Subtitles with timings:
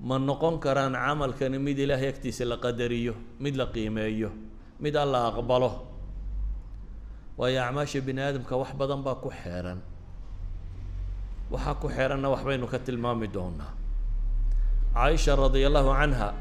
[0.00, 4.30] ma noqon karaan camalkani mid ilaahay agtiisa la qadariyo mid la qiimeeyo
[4.80, 5.70] mid alla aqbalo.
[7.38, 9.80] Waayo acmaasha bini aadamka wax badan baa ku xeeran.
[11.50, 13.72] Waxaa ku xeeranna waxbaynu ka tilmaami doonaa.
[14.94, 16.34] Caaisha radia allahu canha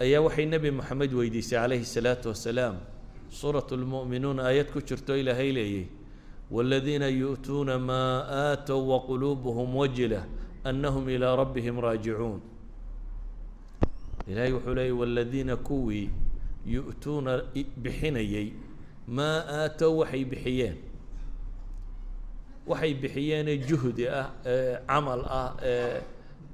[0.00, 2.76] ayaa waxay nebi moxamed weydiisay calayhi salaatu wasalaam
[3.30, 5.86] suurat lmu'minuun aayad ku jirto ilaahay leeyay
[6.50, 10.26] wاladiina yu'tuuna maa aatow waquluubuhum wajila
[10.64, 12.42] anahum ilaa rabbihim raajicuun
[14.28, 16.10] ilahay wuxuu leeyay waladiina kuwii
[16.66, 17.32] yu'tuuna
[17.82, 18.48] bixinayay
[19.08, 20.76] maa aatow waxay bixiyeen.
[22.66, 26.00] Waxay bixiyeenee juhdi ah ee camal ah ee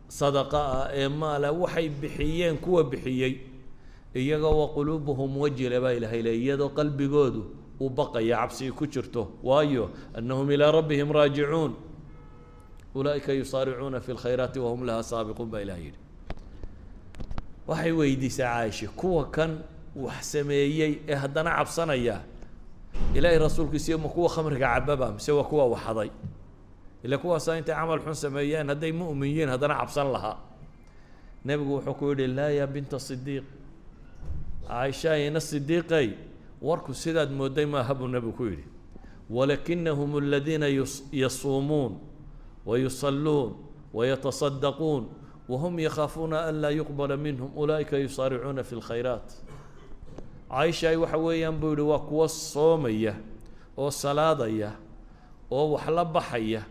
[0.08, 3.34] sadaqa ah ee maala waxay bixiyeen kuwa bixiyey.
[4.14, 7.42] Iyagoo wa quluubuhum wajila baa ilahay leey iyadoo qalbigoodu
[7.80, 9.22] uu baqaya cabsigi ku jirto.
[9.42, 11.72] Waayo anahum ilaa rabbihim raajicuun.
[12.94, 15.98] Ulaa'ika yusaaricuuna fi lkhayraati wahum laha saabiquun baa ilahay yidhi
[17.70, 19.52] waxay weydiisay caaisha kuwa kan
[20.04, 22.16] wax sameeyey ee haddana cabsanaya
[23.14, 26.10] ilaahay rasuulkiisiyo ma kuwa khamriga cababa mise waa kuwa waxaday?
[27.04, 30.36] Ila kuwaasaa intay camal xun sameeyeen hadday mu'min yihiin haddana cabsan lahaa.
[31.44, 33.44] Nebigu wuxuu ku yidhi laa yaa binta sidiiq
[34.68, 36.08] caaisha ina sidiiqay
[36.62, 38.64] warku sidaad mooday maaha buu nebigu ku yidhi.
[39.30, 40.66] Walakinahum aladiina
[41.12, 41.92] yasuumuun
[42.66, 43.50] wayusalluun
[43.94, 45.02] wayataصadaquun
[45.50, 49.28] wahum yakhaafuuna an laa yuqbala minhum ulaa'ika yusaaricuuna fi lkhayraat
[50.50, 53.14] caaishaay waxa weeyaan buu yihi waa kuwa soomaya
[53.82, 54.70] oo salaadaya
[55.56, 56.62] oo wax la baxaya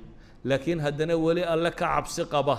[0.48, 2.56] laakiin haddana weli alle ka cabsi qaba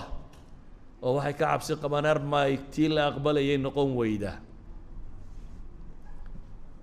[1.05, 4.31] oo waxay ka cabsi qabaan armay tii la aqbalayay noqon weyda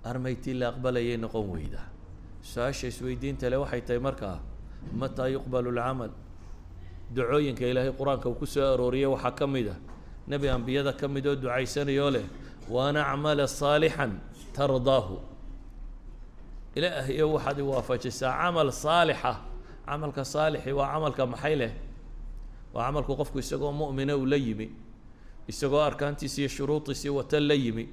[0.09, 1.81] armay tii la aqbalayay noqon weyda
[2.51, 4.37] su'aasha isweydiinta le waxay tahay markaa
[4.99, 6.11] mataa yuqbalu lcamal
[7.15, 9.75] ducooyinka ilaahay qur'aanka uu ku soo arooriyay waxaa ka mid a
[10.27, 12.25] nebi ambiyada ka mid oo ducaysanayoo leh
[12.69, 14.11] waan acmala saalixan
[14.55, 15.15] tardaahu.
[16.75, 19.31] Ilaahayo waxaad i waafajisaa camal saalixa
[19.87, 21.71] camalka saalixi waa camalka maxay leh?
[22.73, 24.67] Waa camalku qofku isagoo mu'mina uu la yimi
[25.51, 27.85] isagoo arkaantiisi iyo shuruudiisii wata la yimi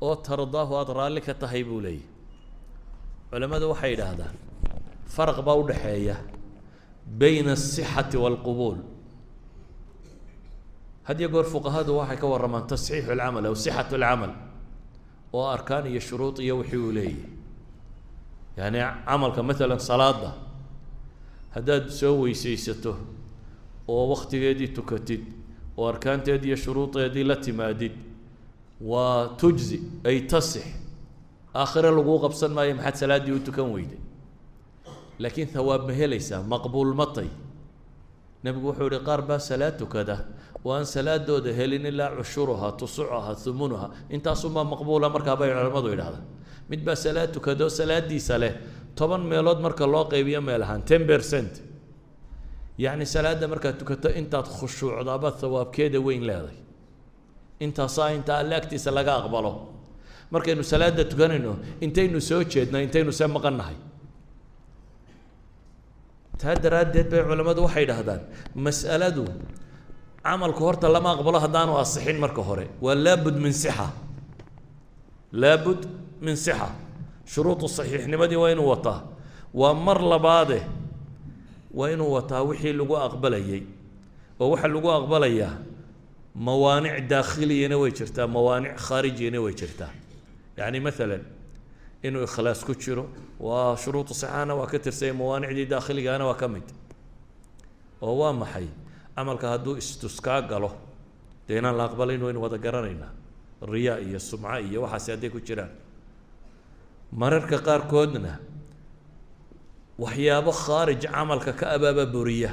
[0.00, 2.06] oo tardaahu aada raalli ka tahay buu leeyahy
[3.30, 4.34] culimmadu waxay yidhaahdaan
[5.14, 6.16] faraq baa u dhexeeya
[7.06, 8.78] bayna asixati waalqubuul
[11.04, 14.32] had iyo goor fuqahadu waxay ka warramaan tasxiixu alcamal aw sixatu alcamal
[15.32, 17.16] oo arkaan iyo shuruud iyo wixii uu leeyahy
[18.56, 20.32] yani camalka maalan salaada
[21.54, 22.96] haddaad soo weysaysato
[23.88, 25.22] oo waktigeedii tukatid
[25.76, 27.92] oo arkaanteedii iyo shuruudeedii la timaadid
[28.80, 30.64] waa tujzi ay tasix.
[31.54, 33.98] Aakhire laguu qabsan maayo maxaad salaaddii u tukan weyday
[35.24, 37.28] laakiin hawaab ma helaysaa maqbuul matay
[38.44, 40.16] nebigu wuxuu yihi qaar baa salaad tukada
[40.64, 46.24] oo salaadooda helin ilaa cushuruha tusucuha humunuha intaasunbaa maqbuula markaa bay culamadu yidhahdaan
[46.70, 48.52] mid baa salaad tukado salaadiisa leh
[48.98, 51.52] toban meelood marka loo qaybiyo meel ahaan ten percent.
[52.84, 56.56] Yacni salaadda markaad tukato intaad khushuucdabaad hawaabkeeda weyn leeday.
[57.64, 59.52] Intaasaa inta alle agtiisa laga aqbalo.
[60.34, 61.52] Markaynu salaada tukanayno
[61.84, 63.76] intaynu soo jeedna intaynu see maqan nahay
[66.40, 68.20] taa daraaddeed bay culammadu waxay dhahdaan
[68.66, 69.24] mas'aladu
[70.24, 72.66] camalku horta lama aqbalo haddaanu asixin marka hore.
[72.84, 73.86] Waa laabud min sixa.
[75.32, 75.80] Laabud
[76.24, 76.68] min sixa.
[77.32, 79.00] Shuruudu saxiixnimadii waa inuu wataa.
[79.54, 80.58] Waa mar labaade
[81.78, 83.62] waa inuu wataa wixii lagu aqbalayay.
[84.40, 85.54] Oo waxa lagu aqbalayaa
[86.46, 89.92] mawaanic daakhiliyana way jirtaa mawaanic khaarijiyana way jirtaa.
[90.58, 91.22] Yacni maalan
[92.06, 93.04] inuu ikhlaas ku jiro.
[93.40, 96.66] Waa shuruudu sixaana waa ka tirsanya mawaanicdii daakhiligaana waa ka mid.
[98.02, 98.68] Oo waa maxay?
[99.16, 100.70] Camalka hadduu istuskaa galo
[101.48, 103.10] dee inaan la aqbalayn waynu wada garanaynaa.
[103.72, 105.70] Riyaa iyo sumco iyo waxaasi hadday ku jiraan.
[107.12, 108.32] Mararka qaarkoodna
[109.98, 112.50] waxyaabo khaarij camalka ka abaaba buriya.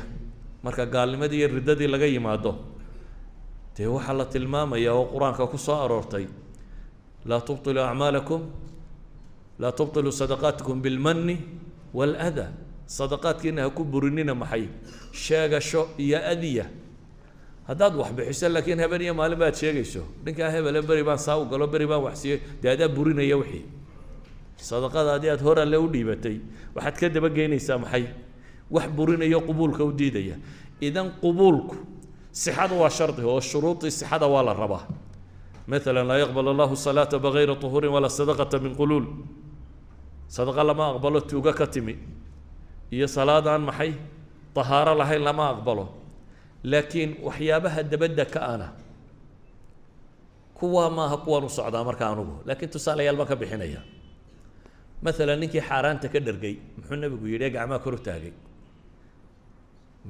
[0.64, 2.52] Marka gaalnimadii iyo riddadii laga yimaado
[3.76, 6.28] dee waxaa la tilmaamaya oo qur'aanka ku soo aroortay
[7.26, 8.42] laa tubطiluu acmaalakum
[9.61, 11.37] laa tubطiluu sadaqaatikum bilmani
[11.95, 12.53] waاlأda
[12.87, 14.69] sadaqaadkiina ha ku burinina maxay
[15.13, 16.67] sheegasho iyo adiya
[17.69, 21.45] haddaad wax bixiso laakiin haben iyo maalin baad sheegayso ninkaa hebele beri baan saa u
[21.51, 23.65] galo beri baan wax siiyey dee adaa burinaya wixii
[24.57, 26.37] sadaqadaadii aad hor alle u dhiibatay
[26.75, 28.05] waxaad ka dabageynaysaa maxay
[28.71, 30.37] wax burinayo qubuulka u diidaya
[30.81, 31.77] idan qubuulku
[32.31, 34.87] sixada waa shardi oo shuruudii sixada waa la rabaa
[35.67, 39.07] maala laa yaqbal allahu salaata bigayri طuhuurin walaa sadaqata min quluul
[40.36, 41.96] sadaqa lama aqbalo tuuga ka timi.
[42.96, 43.92] Iyo salaad aan maxay?
[44.56, 45.86] Tahaaro lahayn lama aqbalo.
[46.72, 48.68] Laakiin waxyaabaha dabadda ka ana
[50.58, 52.36] kuwaa maaha kuwaan u socdaa marka anugu.
[52.48, 53.82] Laakiin tusaalayaal baan ka bixinaya.
[55.04, 58.34] Maalan ninkii xaaraanta ka dhergay muxuu nebigu yidhi ee gacmaha kor u taagay.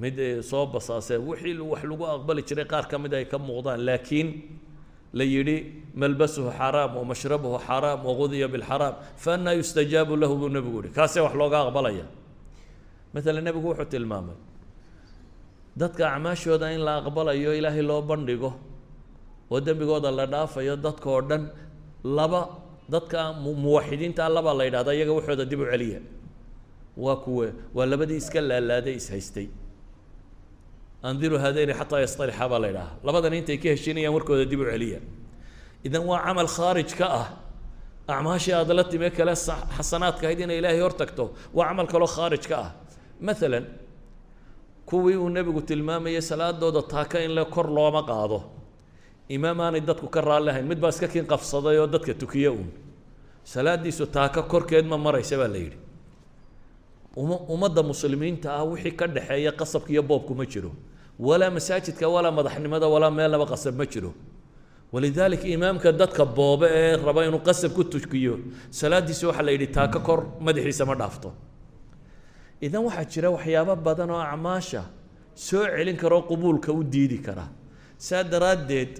[0.01, 0.17] Mid
[0.50, 3.79] soo basaasee wixii wax lagu aqbali jiray qaar ka mid ay ka muuqdaan.
[3.88, 4.27] Laakiin
[5.19, 5.58] la yidhi
[6.02, 8.94] malbasuhu xaraam wamashrabuhu xaraam wagudiya bilxaraam
[9.24, 12.06] faannaa yustajaabu lahu buu nebigu yihi kaasee wax looga aqbalaya.
[13.13, 14.38] Maalan nebigu wuxuu tilmaamay
[15.81, 18.52] dadka acmaashooda in la aqbalayo ilaahay loo bandhigo
[19.52, 21.44] oo dembigooda la dhaafayo dadka oo dhan
[22.18, 22.42] laba
[22.94, 23.19] dadka
[23.63, 26.00] muwaxidiinta labaa la yidhahda iyaga waxooda dib u celiya.
[27.04, 29.48] Waa kuwe waa labadii iska laalaaday ishaystay
[31.09, 35.00] andiru haadayni xataa yastalixa baa la yidhaha labadan intay ka heshinayaan warkooda dib u celiya
[35.88, 37.27] idan waa camal khaarij ka ah
[38.13, 39.33] acmaashii aada la timee kale
[39.77, 41.24] xasanaadka ahayd inay ilaahay hor tagto
[41.57, 42.69] waa camal kaloo khaarij ka ah
[43.27, 43.65] maalan
[44.89, 48.39] kuwii uu nebigu tilmaamayay salaadooda taaka in le kor looma qaado
[49.36, 52.69] imaam aanay dadku ka raalli ahayn mid baa iska kiin qabsaday oo dadka tukiye uun
[53.53, 55.77] salaadiisu taaka korkeed ma maraysa baa la yidhi
[57.53, 60.71] ummadda muslimiinta ah wixii ka dhexeeya qasabka iyo boobku ma jiro
[61.27, 64.12] walaa masaajidka walaa madaxnimada walaa meelnaba qasab ma jiro
[64.94, 68.33] walidaalika imaamka dadka boobe ee raba inuu qasab ku tukiyo
[68.79, 71.29] salaadiisa waxaa la yidhi taaka kor madaxiisa ma dhaafto
[72.65, 74.81] idan waxaa jira waxyaabo badan oo acmaasha
[75.45, 77.45] soo celin kara oo qubuulka u diidi kara
[78.07, 78.94] saa daraaddeed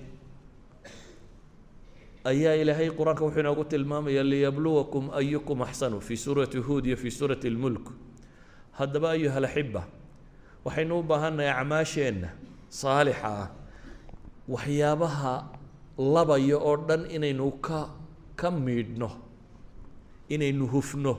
[2.31, 7.50] ayaa ilaahay qur'aanka wuxuu inoogu tilmaamaya liyabluwakum ayukum axsanu fii suurati huud iyo fii suurati
[7.56, 7.85] lmulk
[8.79, 9.81] haddaba ayuha alaxiba
[10.66, 12.30] waxaynu u baahannahay acmaasheenna
[12.80, 13.48] saalixa ah.
[14.54, 15.34] Waxyaabaha
[16.16, 17.80] labaya oo dhan inaynu ka
[18.40, 19.10] ka miidhno
[20.34, 21.13] inaynu hufno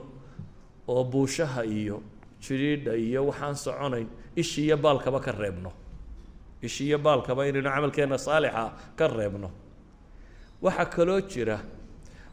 [0.93, 1.97] oo buushaha iyo
[2.43, 4.07] jidhiidha iyo waxaan soconayn
[4.41, 5.71] ishi iyo baalkaba ka reebno.
[6.61, 8.63] Ishi iyo baalkaba inaynu camalkeenna saalixa
[8.97, 9.49] ka reebno.
[10.63, 11.57] Waxaa kaloo jira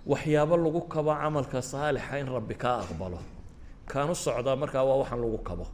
[0.07, 3.19] waxyaabo lagu kabo camalka saalixa in rabbi kaa aqbalo.
[3.91, 5.67] Kaanu socdaa markaa waa waxaan lagu kabo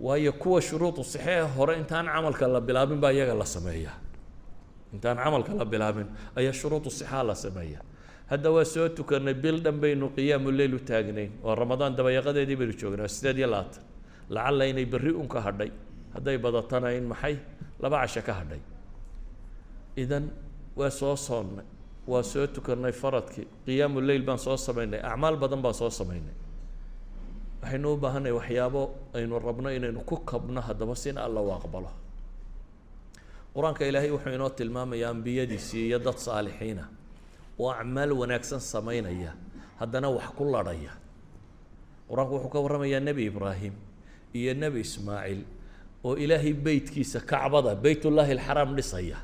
[0.00, 3.96] waayo kuwa shuruudu sixee hore intaan camalka la bilaabin baa iyaga la sameeyaa
[4.92, 6.06] intaan camalka la bilaabin
[6.36, 7.80] ayaa shuruudu sixaa la sameeya.
[8.30, 12.74] Hadda waa soo tukanay bil dhan baynu qiyaamu leyl u taagnayn oo ramadaan dabayaqadeedii baynu
[12.80, 13.82] joognaa sideed iyo labaatan.
[14.30, 15.70] Lacalla inay berri un ka hadhay
[16.14, 17.36] hadday badatana in maxay?
[17.82, 18.60] Laba casho ka hadhay.
[19.96, 20.24] Idan
[20.76, 21.64] waa soo soonnay
[22.06, 26.34] waa soo tukanay faradkii qiyaamu baan soo samaynay acmaal badan baan soo samaynay
[27.62, 28.82] waxaynu u baahanay waxyaabo
[29.16, 31.90] aynu rabno inaynu ku kabno haddaba sina alla aqbalo.
[33.54, 36.84] Qur'aanka ilaahay wuxuu inoo tilmaamayaa ambiyadiisii iyo dad saalixiina.
[37.58, 39.32] Oo acmaal wanaagsan samaynaya
[39.80, 40.92] haddana wax ku ladhaya
[42.08, 43.72] qur'aanku wuxuu ka warramayaa nebi ibraahim
[44.38, 45.40] iyo nebi ismaaciil
[46.04, 49.18] oo ilaahay beytkiisa kacbada beytullaahi alxaraam dhisaya.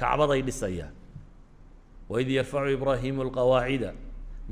[0.00, 0.86] Kacbaday dhisaya.
[2.08, 3.90] Waid yarfacu ibraahimu alqawaacida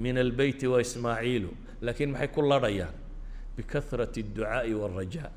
[0.04, 1.50] min albeyti wa ismaaciilu
[1.84, 2.94] laakiin maxay ku ladhayaan?
[3.56, 5.30] Bikahrati adducaa'i waalrajaa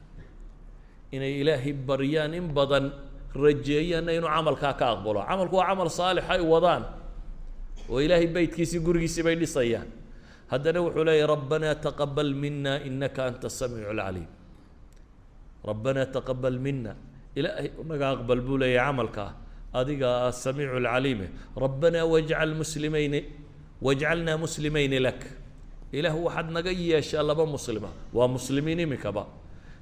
[1.16, 2.86] inay ilaahay baryaan in badan
[3.44, 5.20] rajeeyaanna inuu camalkaa ka aqbalo.
[5.30, 6.84] Camalku waa camal saalix ay wadaan.
[7.90, 9.88] Oo ilaahay beytkiisii gurigiisii bay dhisayaan.
[10.52, 14.30] Haddana wuxuu leeyahy rabbanaa taqabal mina inaka anta asamiicu alcaliim
[15.70, 16.92] rabbanaa taqabal mina
[17.40, 19.30] ilaahay naga aqbal buu leeyahay camalkaa
[19.80, 21.28] adiga asamiicu alcaliime
[21.64, 23.20] rabbanaa wajcal muslimayni
[23.86, 25.22] wajcalnaa muslimayni lak.
[25.98, 27.90] Ilaah waxaad naga yeeshaa laba muslima.
[28.18, 29.24] Waa muslimiin imikaba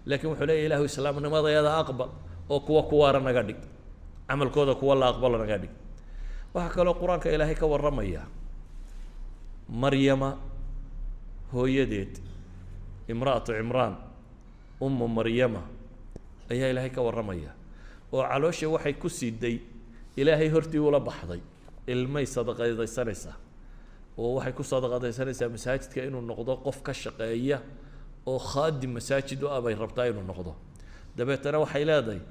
[0.05, 2.09] laakiin wuxuu leeyahy ilahu islaamnimadayada aqbal
[2.53, 3.59] oo kuwa kuwaara naga dhig.
[4.27, 5.69] Camalkooda kuwa la aqbalo naga dhig.
[6.53, 8.21] Waxaa kaloo qur'aanka ilaahay ka warramaya
[9.81, 10.29] maryama
[11.53, 12.13] hooyadeed
[13.11, 13.93] imra'atu cimraan
[14.85, 15.61] ummu maryama
[16.51, 17.51] ayaa ilaahay ka warramaya
[18.13, 19.55] oo caloosha waxay ku siiday
[20.19, 21.39] ilaahay hortii ula baxday
[21.87, 23.35] ilmay sadaqadaysanaysaa
[24.17, 27.57] oo waxay ku sadaqadaysanaysaa masaajidka inuu noqdo qof ka shaqeeya
[28.31, 30.51] oo khaadim masaajid u ah bay rabtaa inuu noqdo.
[31.17, 32.21] Dabeetana waxay leedahay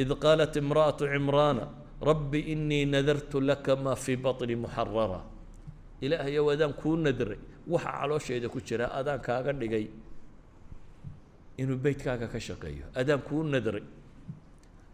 [0.00, 1.64] id qaalat imra'atu cimraana
[2.08, 5.20] rabbi inii nadartu laka maa fii baطni muxarara
[6.04, 7.38] ilaahayow adaan kuu nadray
[7.72, 9.86] waxa caloosheeda ku jira adaan kaaga dhigay
[11.60, 12.84] inuu beytkaaga ka shaqeeyo.
[13.00, 13.84] Adaan kuu nadray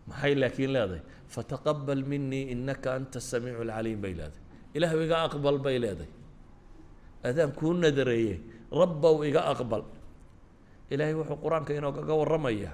[0.08, 1.02] maxay laakiin leedahay?
[1.34, 4.42] Fataqabal minii inaka anta samiicu alcaliim bay leedahay.
[4.76, 6.10] Ilaahu iga aqbal bay leedahay
[7.24, 8.40] adaan kuu nadareeye
[8.72, 9.82] rabbow iga aqbal.
[10.90, 12.70] Ilaahay wuxuu qur'aanka inoogaga warramaya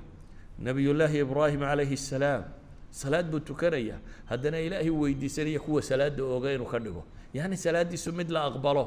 [0.58, 2.44] nabiyullaahi ibraahim calayhi salaam
[2.90, 4.00] salaad buu tukanaya
[4.30, 7.04] haddana ilaahay weydiisanaya kuwa salaada ooga inuu ka dhigo.
[7.34, 8.84] Yacni salaaddiisu mid la aqbalo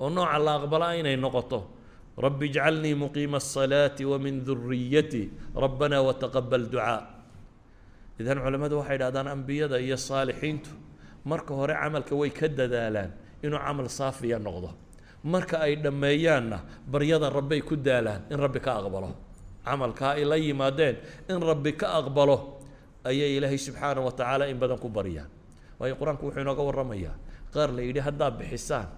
[0.00, 1.60] oo nooca la aqbala inay noqoto.
[2.16, 7.00] Rabbi ijcalnii muqiima asalaati wa min duriyatii rabbana wataqabal ducaa.
[8.20, 10.70] Idan culimmadu waxay dhahdaan ambiyada iyo saalixiintu
[11.24, 13.10] marka hore camalka way ka dadaalaan
[13.42, 14.70] inuu camal saafiya noqdo
[15.24, 16.58] marka ay dhammeeyaanna
[16.92, 19.10] baryada rabbay ku daalaan in rabbi ka aqbalo
[19.64, 20.96] camalkaa ay la yimaadeen
[21.28, 22.36] in rabbi ka aqbalo
[23.04, 25.28] ayay ilaahay subxaana wa tacaala in badan ku baryaan
[25.78, 27.14] waayo qur'aanku wuxuu inooga warramayaa
[27.54, 28.88] qaar la yidhi haddaad bixisaan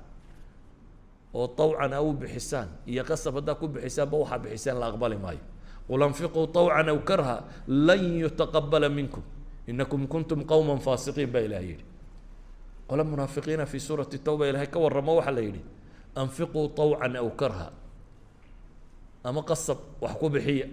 [1.34, 5.42] oo tawcan a u bixisaan iyo qasab haddaad ku bixisaanba waxaa bixisaan la aqbali maayo.
[5.88, 7.36] Qul anfiquu tawcan aw karha
[7.66, 9.22] lan yutaqabala minkum
[9.66, 11.84] inakum kuntum qowma faasiqiin baa ilahay yidhi.
[12.88, 15.62] Qole munaafiqiina fi suurati tawba ilahay ka warramo waxaa la yidhi
[16.16, 17.72] anfiquu طawcan aw karha
[19.24, 20.66] ama qasab wax ku bixiya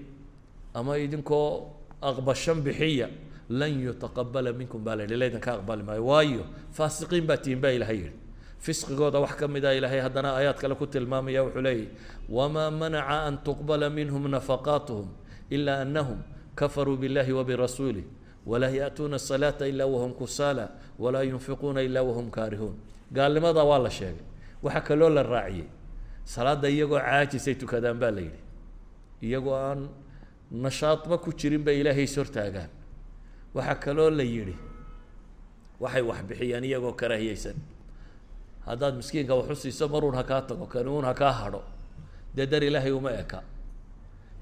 [0.74, 1.70] ama idinkoo
[2.02, 3.08] aqbashan bixiya
[3.50, 7.72] lan yutaqabala minkum baa la yihi laydin ka aqbali maayo waayo faasiqiin baa tihin baa
[7.78, 8.12] ilahay yihi
[8.60, 11.88] fisqigooda wax ka mida ilaahay haddana aayaad kale ku tilmaamaya wuxuu leeyahy
[12.30, 15.08] wamaa manaca an tuqbala minhum nafaqaatuhum
[15.50, 16.20] ilaa anahum
[16.56, 18.06] kafaruu biاllahi wabirasuulih
[18.46, 20.70] walaa ya'tuuna asalaata ilaa wahum kusaala
[21.00, 22.76] walaa yunfiquuna ilaa wahum kaarihuun
[23.14, 24.26] gaalnimadaa waa la sheegay
[24.64, 25.68] waxaa kaloo la raaciyey.
[26.26, 28.42] Salaada iyagoo caajisay tukadaan baa la yidhi.
[29.24, 29.90] Iyagoo aan
[30.52, 32.70] nashaadba ku jirin bay ilaahay is hortaagaan
[33.56, 34.56] waxaa kaloo la yidhi.
[35.80, 37.58] Waxay wax bixiyaan iyagoo karaahiyeysan
[38.68, 41.64] haddaad miskiinka wax u siiso maruun ha kaa tago kani uun ha kaa hadho.
[42.36, 43.40] Dee dar ilaahay uma eka.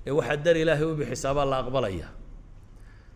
[0.06, 2.08] Ee waxaad dar ilaahay u bixisaa baa la aqbalaya.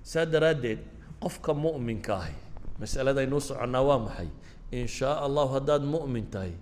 [0.03, 0.79] Saa daraaddeed
[1.21, 2.35] qofka mu'minka ahi
[2.79, 4.29] masaladaynuu soconnaa waa maxay?
[4.71, 6.53] In shaa allahu haddaad mu'min tahay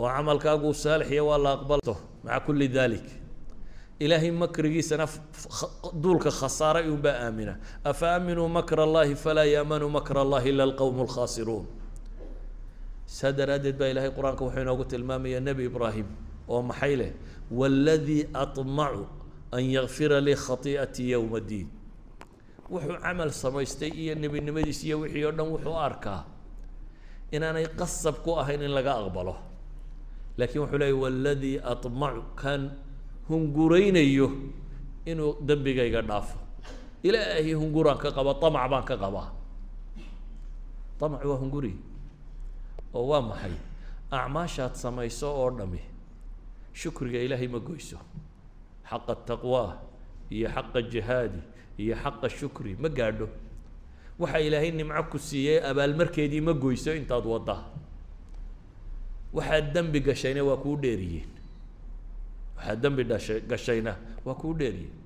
[0.00, 1.94] oo camalkaagu saalixiya waa la aqbalto.
[2.24, 3.06] Maca kulli dalik
[4.04, 5.04] ilaahay makrigiisana
[6.02, 7.54] duulka khasaaray unbaa aamina.
[7.90, 11.66] Afa aaminuu makra allahi falaa yaamanu makra allahi ila alqowmu alkhaasiruun
[13.16, 16.06] saa daraaddeed baa ilaahay qur'aanka wuxuu inoogu tilmaamayaa nebi ibraahim
[16.52, 17.12] oo maxay leh?
[17.58, 19.02] Waladii aطmacu
[19.56, 21.68] an yakfira lii khatii'atii yowma ddiin
[22.72, 26.20] wuxuu camal samaystay iyo nebinimadiis iyo wixii oo dhan wuxuu arkaa
[27.34, 29.34] inaanay qasab ku ahayn in laga aqbalo
[30.40, 32.62] laakiin wuxuu leeyay waladii aطmacu kan
[33.28, 34.28] hunguraynayo
[35.10, 36.36] inuu dembigayga dhaafo.
[37.06, 39.28] Ilaahay hunguraan ka qaba amac baan ka qabaa
[41.04, 41.72] amac waa hunguri
[42.94, 43.54] oo waa maxay?
[44.10, 45.80] Acmaashaad samayso oo dhami
[46.80, 47.98] shukriga ilaahay ma goyso.
[48.90, 49.78] Xaqa taqwaa
[50.34, 51.40] iyo xaqa jihaadi
[51.78, 53.28] iyo xaqa shukri ma gaadho.
[54.20, 57.62] Waxa ilaahay nimco ku siiyey abaalmarkeedii ma goyso intaad waddaa
[59.32, 61.28] waxaad dembi gashayna waa kuu dheeriyeen.
[62.56, 64.96] Waxaad dembi dhashay gashayna waa kuu dheeriyeen.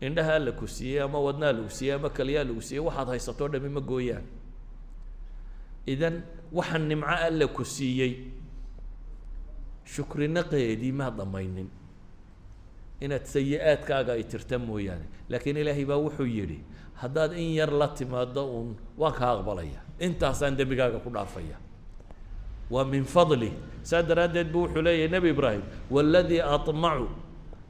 [0.00, 3.68] Indhahaa la ku siiyey ama wadnaa lagu siiyey ama kaliyaa lagu siiyey waxaad haysatoo dhami
[3.68, 4.22] ma gooyaan.
[5.86, 6.22] Idan
[6.52, 8.12] waxa nimco alla ku siiyey
[9.84, 11.68] shukrinaqeedii maa dhamaynin
[13.00, 15.06] inaad sayi-aadkaaga ay tirta mooyaane.
[15.28, 16.58] Laakiin ilaahay baa wuxuu yidhi
[17.00, 19.80] haddaad in yar la timaado uun waan kaa aqbalaya.
[19.98, 21.56] Intaasaan dembigaaga ku dhaafaya
[22.70, 23.50] waa min fadli
[23.82, 27.06] saa daraaddeed buu wuxuu leeyahay nebi ibraahim waladii aطmacu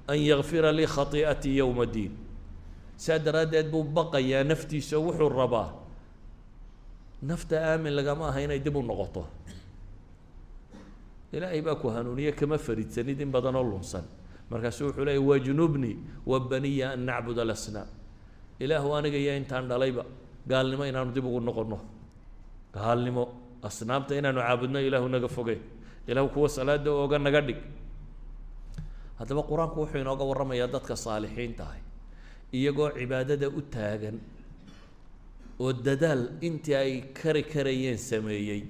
[0.08, 2.12] an yakfira lii khatii'atii yowma ddiin
[2.96, 5.68] saa daraaddeed buu baqayaa naftiisa wuxuu rabaa
[7.22, 9.26] nafta aamin lagama aha inay dib u noqoto.
[11.32, 14.04] Ilaahay baa ku hanuuniye kama faridsanid in badan oo lunsan.
[14.50, 17.88] Markaasuu wuxuu leeyay wajnubnii wa baniya an nacbud alasnaam
[18.60, 20.04] ilaahu aniga iyo intaan dhalayba
[20.48, 21.78] gaalnimo inaanu dib ugu noqonno.
[22.72, 23.24] Gaalnimo
[23.62, 25.56] asnaamta inaanu caabudno ilaahu naga foge.
[26.08, 27.60] Ilaahu kuwa salaada ooga naga dhig.
[29.18, 31.82] Haddaba qur'aanku wuxuu inooga warramayaa dadka saalixiinta ahi
[32.58, 34.16] iyagoo cibaadada u taagan
[35.60, 38.62] oo dadaal intii ay kari karayeen sameeyey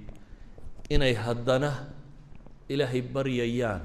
[0.89, 1.69] inay haddana
[2.73, 3.81] ilaahay baryayaan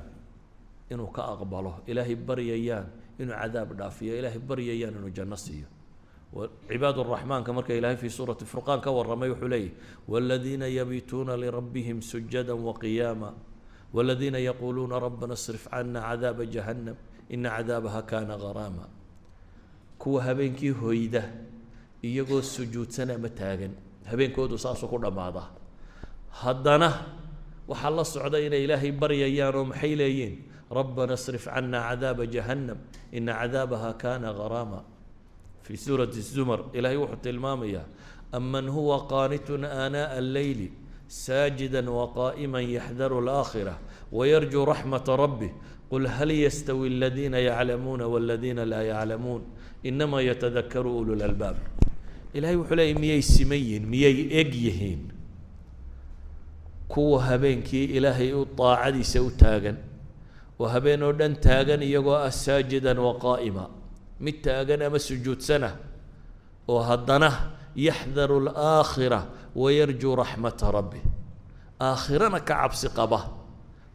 [0.91, 2.87] inuu ka aqbalo ilaahay baryayaan
[3.21, 5.69] inuu cadaab dhaafiyo ilaahay baryayaan inuu janno siiyo
[6.69, 9.71] cibaad raxmaanka marka ilaahay fii suurati furqaan ka waramay wuxuu leeyahy
[10.09, 13.31] wladiina yabituuna lirabbihim sujada wqiyaama
[13.95, 16.97] wladiina yaquuluuna rabbana srif cana cadaaba jahanam
[17.31, 18.85] ina cadaabaha kaana garaama.
[19.99, 21.23] Kuwa habeenkii hoyda
[22.03, 23.73] iyagoo sujuudsan ama taagan.
[24.11, 25.49] Habeenkoodu saasuu ku dhammaada.
[26.43, 26.91] Haddana
[27.71, 30.35] waxaa la socda inay ilaahay baryayaan oo maxay leeyihiin
[30.71, 32.79] rabbana srif cana cadaaba jahanam
[33.15, 34.81] ina cadaabaha kaana garaama
[35.65, 37.87] fii suurati zumar ilaahay wuxuu tilmaamayaa
[38.33, 40.73] aman huwa qaanitun aanaa alleyli
[41.09, 43.75] saajida waqaa'ima yaxdaru alaakhira
[44.13, 45.53] wayarjuu raxmata rabbih
[45.91, 49.43] qul hal yastawi aladiina yaclamuuna waladiina laa yaclamuun
[49.83, 51.57] inamaa yatadakaru ululalbaab
[52.35, 55.03] ilahay wuxuu leeyay miyay siman yihiin miyay eg yihiin
[56.89, 59.77] kuwa habeenkii ilaahay u daacadiisa u taagan
[60.61, 63.15] oo habeen oo dhan taagan iyagoo ah saajidan wa
[64.21, 65.71] mid taagan ama sujuudsana
[66.69, 67.31] oo haddana
[67.77, 69.21] yaxdaru alaakhira
[69.57, 71.01] wayarjuu raxmata rabbi.
[71.81, 73.21] Aakhirana ka cabsi qaba.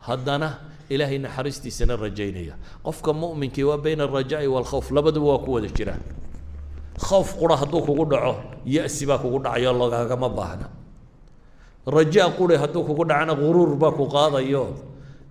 [0.07, 0.59] Haddana
[0.89, 2.55] ilaahay naxariistiisana rajaynaya.
[2.83, 6.03] Qofka mu'minkii waa bayna alrajaa'i waalkhawf labaduba waa ku wada jiraan
[6.99, 8.33] khawf qura hadduu kugu dhaco
[8.65, 10.67] ya-si baa kugu dhacayo lagaagama baahna.
[11.87, 14.75] Rajaa quri hadduu kugu dhacana guruur baa ku qaadayo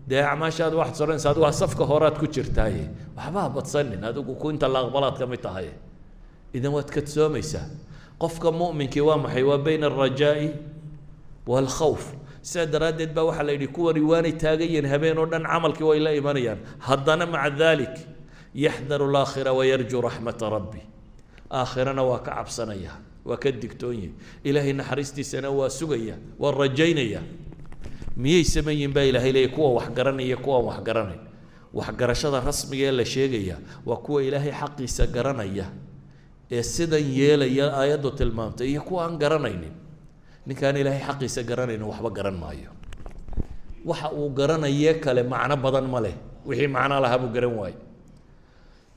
[0.08, 2.84] dee acmaashaad waxaad soranaysa adigu safka horaad ku jirtaaye
[3.16, 5.68] waxba ha badsanin adigu ku inta la aqbalaad ka mid tahay.
[6.56, 7.66] Idan waad kadsoomaysaa
[8.22, 9.42] qofka mu'minkii waa maxay?
[9.50, 10.48] Waa bayna alrajaa'i
[11.46, 12.02] waalkhawf
[12.42, 16.10] sidaa daraaddeed baa waxaa la yidhi kuwani waanay taagayiin habeen oo dhan camalkii way la
[16.20, 16.58] imanayaan.
[16.86, 17.94] Haddana maca dalik
[18.64, 20.80] yaxdaru alaakhira wayarjuu raxmata rabbi.
[21.50, 22.92] Aakhirana waa ka cabsanaya
[23.28, 24.10] waa ka digtoonyahy
[24.44, 27.20] ilaahay naxariistiisana waa sugaya waa rajaynaya
[28.18, 31.22] miyay samayin baa ilaahay leeyahy kuwa wax garanaya kuwaan wax garanayn.
[31.78, 33.56] Waxgarashada rasmiga ee la sheegaya
[33.86, 35.66] waa kuwa ilaahay xaqiisa garanaya
[36.50, 39.74] ee sidan yeelaya aayaddu tilmaamtay iyo kuwa aan garanaynin.
[40.46, 42.70] Ninkaan ilaahay xaqiisa garanaynin waxba garan maayo.
[43.84, 46.16] Waxa uu garanaye kale macno badan ma leh.
[46.46, 47.78] Wixii macno lahaa garan waayo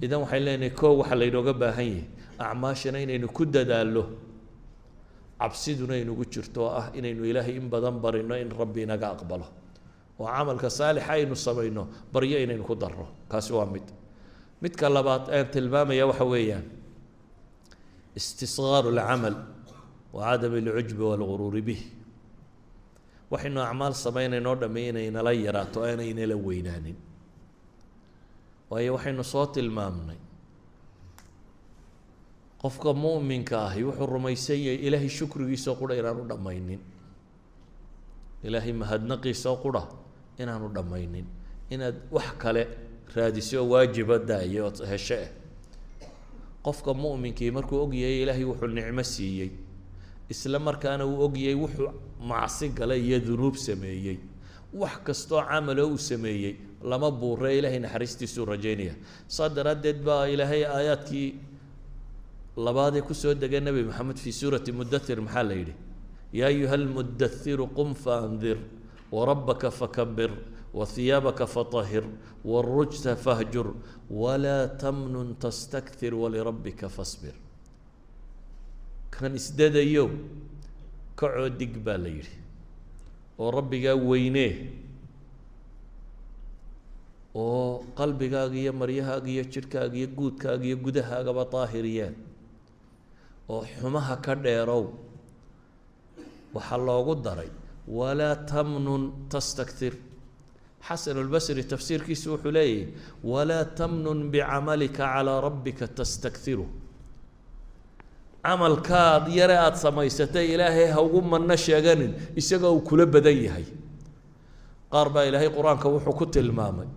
[0.01, 2.03] idan waxay leenahay koo waxaa laynooga baahan yahay
[2.39, 4.03] acmaashana inaynu ku dadaallo
[5.41, 9.47] cabsiduna inugu jirto oo ah inaynu ilaahay in badan barino in rabbi inaga aqbalo.
[10.19, 11.83] Oo camalka saalixa aynu samayno
[12.13, 13.85] baryo inaynu ku darro kaasi waa mid.
[14.61, 16.65] Midka labaad aan tilmaamaya waxa weeyaan
[18.19, 19.35] istisgaaru alcamal
[20.15, 21.81] wa cadam alcujbi waalguruuri bih.
[23.31, 26.97] Waxaynu acmaal samaynaynoo dhamme inaynala yaraato aanaynala weynaanin.
[28.69, 30.19] Waayo waxaynu soo tilmaamnay
[32.61, 36.79] qofka mu'minka ahi wuxuu rumaysan yahay ilaahay shukrigiisao qura inaanu dhammaynin.
[38.43, 39.83] Ilaahay mahadnaqiisao qura
[40.41, 41.25] inaanu dhammaynin.
[41.73, 42.63] Inaad wax kale
[43.15, 45.17] raadiso waajiba daayo ood heshe.
[45.25, 45.29] Eh
[46.63, 49.51] qofka mu'minkii markuu ogyahay ilaahay wuxuu nicmo siiyey.
[50.29, 51.89] Isla markaana uu ogyahay wuxuu
[52.29, 54.17] macsi galay iyo dunuub sameeyey.
[54.73, 58.93] Wax kastoo camalo uu sameeyey lama buure ilaahay naxariistiisuu rajaynaya.
[59.27, 61.27] Saa daraaddeed baa ilaahay aayaadkii
[62.57, 65.73] labaadee ku soo degay nebi maxamed fii suurati mudathir maxaa la yidhi?
[66.33, 68.57] Yaa ayuha almudathiru qum faandir
[69.11, 70.31] warabbaka fakabir
[70.73, 72.03] wahiyaabaka fatahir
[72.45, 73.73] wاrujta fahjur
[74.09, 77.33] walaa tamnun tastakthir walirabbika fasbir.
[79.11, 80.09] Kan isdadayow
[81.15, 82.35] kacoo dig baa la yidhi.
[83.39, 84.53] Oo rabbigaa weynee
[87.35, 92.15] oo qalbigaaga iyo maryahaaga iyo jidhkaaga iyo guudkaaga iyo gudahaagaba daahiriyeen
[93.53, 94.83] oo xumaha ka dheerow
[96.55, 97.49] waxaa loogu daray
[97.97, 99.93] walaa tamnun tastakthir.
[100.87, 102.83] Xasanulbasri tafsiirkiisu wuxuu leeyahy
[103.31, 106.65] walaa tamnun bicamalika calaa rabbika tastakhiru
[108.45, 113.65] camalkaad yare aada samaysatay ilaahay ha ugu manno sheeganin isagoo uu kula badan yahay.
[114.93, 116.89] Qaar baa ilaahay qur'aanka wuxuu ku tilmaamay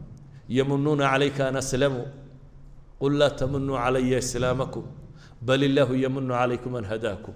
[0.56, 2.06] yamunuuna calayka an aslamuu
[3.00, 4.84] qul laa tamunuu calaya islaamakum
[5.46, 7.34] bal illaahu yamunu calaykum an hadaakum.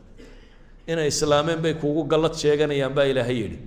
[0.93, 3.59] Inay islaameen bay kuugu gallad sheeganayaan baa ilaahay yidhi.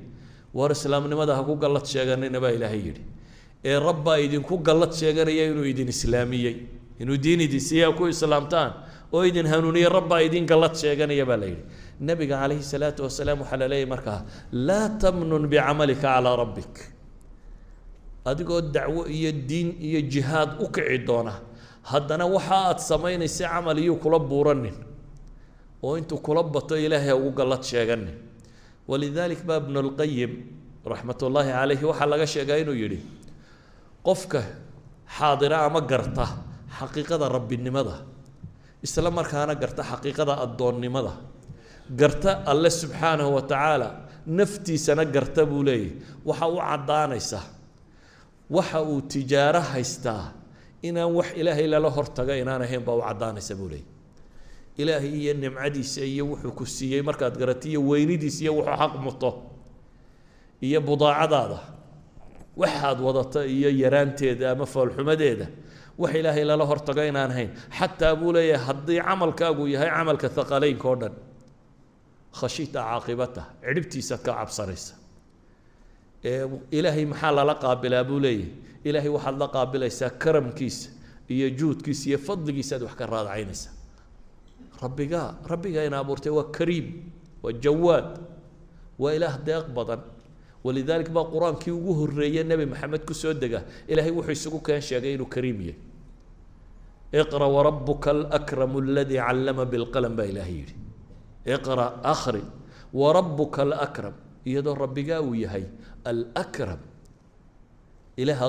[0.53, 3.01] War islaamnimada ha ku gallad sheeganina baa ilaahay yidhi.
[3.69, 6.55] Ee rabbaa idinku gallad sheeganaya inuu idin islaamiyey
[7.01, 8.71] inuu diin idin siiya ku islaamtaan
[9.13, 11.63] oo idin hanuuniye rabbaa idin gallad sheeganaya baa la yidhi.
[12.07, 14.19] Nabiga calayhi salaatu wasalaam waxaa la leeyahy markaa
[14.67, 16.73] laa tamnun bicamalika calaa rabbik.
[18.25, 21.33] Adigoo dacwo iyo diin iyo jihaad u kici doona
[21.89, 24.75] haddana waxa aad samaynaysa camal iyuu kula buuranin
[25.83, 28.15] oo intuu kula bato ilaahay ugu gallad sheeganin.
[28.89, 30.31] Walidalik baa ibnu lqayim
[30.91, 32.99] raxmat ullaahi calayhi waxaa laga sheegaa inuu yidhi
[34.05, 34.41] qofka
[35.17, 36.25] xaadira ama garta
[36.77, 37.95] xaqiiqada rabbinimada
[38.85, 41.13] isla markaana garta xaqiiqada addoonnimada
[41.99, 43.87] garta alle subxaanahu wa tacaala
[44.37, 45.91] naftiisana garta buu leeyahy
[46.29, 47.39] waxa u caddaanaysa
[48.55, 50.23] waxa uu tijaaro haystaa
[50.87, 53.85] inaan wax ilaahay lala hortaga inaan ahayn baa u caddaanaysa buu leeyahy
[54.81, 59.29] ilaahay iyo nimcadiisa iyo wuxuu ku siiyey markaad garata iyo weynidiisa iyo wuxuu xaq muto
[60.67, 61.59] iyo budaacadaada
[62.61, 65.47] waxaad wadata iyo yaraanteeda ama foolxumadeeda
[66.01, 67.49] wax ilaahay lala hortago inaan ahayn.
[67.77, 71.13] Xataa buu leeyahay haddii camalkaagu yahay camalka haqaleynka oo dhan
[72.39, 74.93] khashita caaqibata cidhibtiisaad ka cabsanaysa
[76.23, 78.51] ilaahay maxaa lala qaabilaa buu leeyahay
[78.87, 80.89] ilaahay waxaad la qaabilaysaa karamkiisa
[81.33, 83.73] iyo juudkiisa iyo fadligiisaad wax ka raadacaynaysaa
[84.83, 86.87] rabbigaa rabbigaa ina abuurtay waa kariim
[87.43, 88.09] waa jawaad
[89.01, 90.01] waa ilaah deeq badan.
[90.65, 93.63] Walidalik baa qur'aankii ugu horreeye nebi maxamed ku soo dega.
[93.89, 95.79] Ilaahay wuxuu isugu keen sheegay inuu kariim yahay.
[97.21, 100.75] Iqra warabuka alakramu aladii callama bilqalam baa ilaahay yidhi.
[101.55, 102.43] Iqra akhri.
[102.93, 104.13] Warabuka alakram.
[104.45, 105.65] Iyadoo rabbigaa uu yahay
[106.09, 106.79] alakram
[108.21, 108.47] ilaaha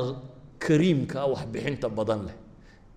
[0.65, 2.37] kariimka ah waxbixinta badan leh.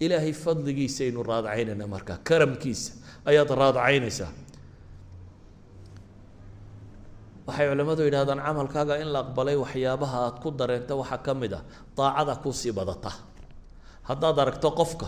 [0.04, 2.92] Ilaahay fadligiisaynu raadacaynayna markaa karamkiisa.
[3.30, 4.32] Ayaad raadacaynaysaa
[7.48, 11.64] waxay culimmadu yidhahdaan camalkaaga in la aqbalay waxyaabaha aad ku dareenta waxaa ka mid ah
[11.98, 13.12] daacada kuusii badata.
[14.10, 15.08] Haddaad aragto qofka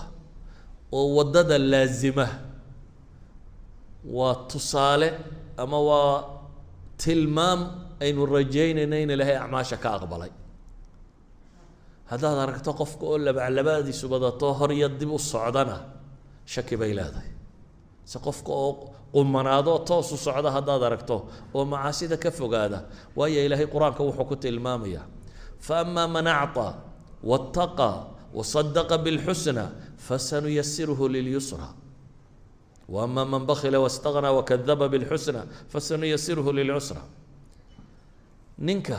[0.98, 2.28] oo waddada laasima
[4.18, 5.10] waa tusaale
[5.64, 6.16] ama waa
[7.02, 7.60] tilmaam
[8.05, 10.33] aynu rajaynayna in ilaahay acmaasha ka aqbalay
[12.11, 15.77] haddaad aragto qofka oo labaclabaadiisu badato hor iyo dib u socdana
[16.53, 17.31] shaki bay leedahay
[18.11, 18.71] se qofka oo
[19.15, 21.17] qumanaadoo toos u socda haddaad aragto
[21.57, 22.79] oo macaasida ka fogaada
[23.19, 25.05] waayo ilaahay qur-aanka wuxuu ku tilmaamayaa
[25.67, 26.73] fa amaa man acطaa
[27.31, 27.97] waاtaqaa
[28.39, 29.65] wasadaqa biاlxusna
[30.07, 31.69] fasanuyasiruhu lilyusra
[32.93, 37.03] وأما من بخل واستغنى وكذب بالحسنى فسنيسره للعسرى
[38.69, 38.99] ninka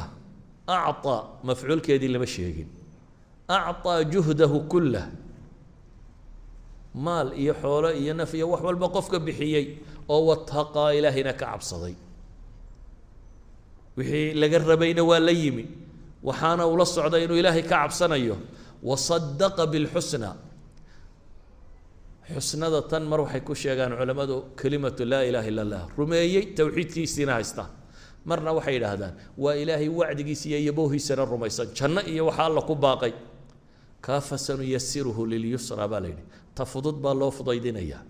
[0.70, 2.68] أعطى مفcuulkeedii lama sheegin
[3.58, 5.04] أعطى جهده كله
[7.06, 9.66] maal iyo xoolo iyo naf iyo wax walba qofka bixiyey
[10.14, 11.96] oo wataqaa ilaahayna ka cabsaday
[13.98, 15.66] wixii laga rabayna waa la yimi
[16.28, 18.38] waxaana ula socday inuu ilaahay ka cabsanayo
[18.90, 20.32] وصدق بالحسنى
[22.36, 27.64] xusnada tan mar waxay ku sheegaan culammadu kelimatu laa ilaha illa allah rumeeyey towxiidkiisiina haysta
[28.31, 33.13] marna waxay yidhaahdaan waa ilaahay wacdigiisa iyo yaboohiisana rumaysan janno iyo waxaa alla ku baaqay.
[34.05, 36.25] Kaa fasanuyasiruhu lilyusra baa la yidhi.
[36.55, 38.03] Ta fudud baa loo fudaydinayaa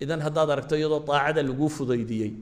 [0.00, 2.32] idan haddaad aragto iyadoo daacada laguu fudaydiyey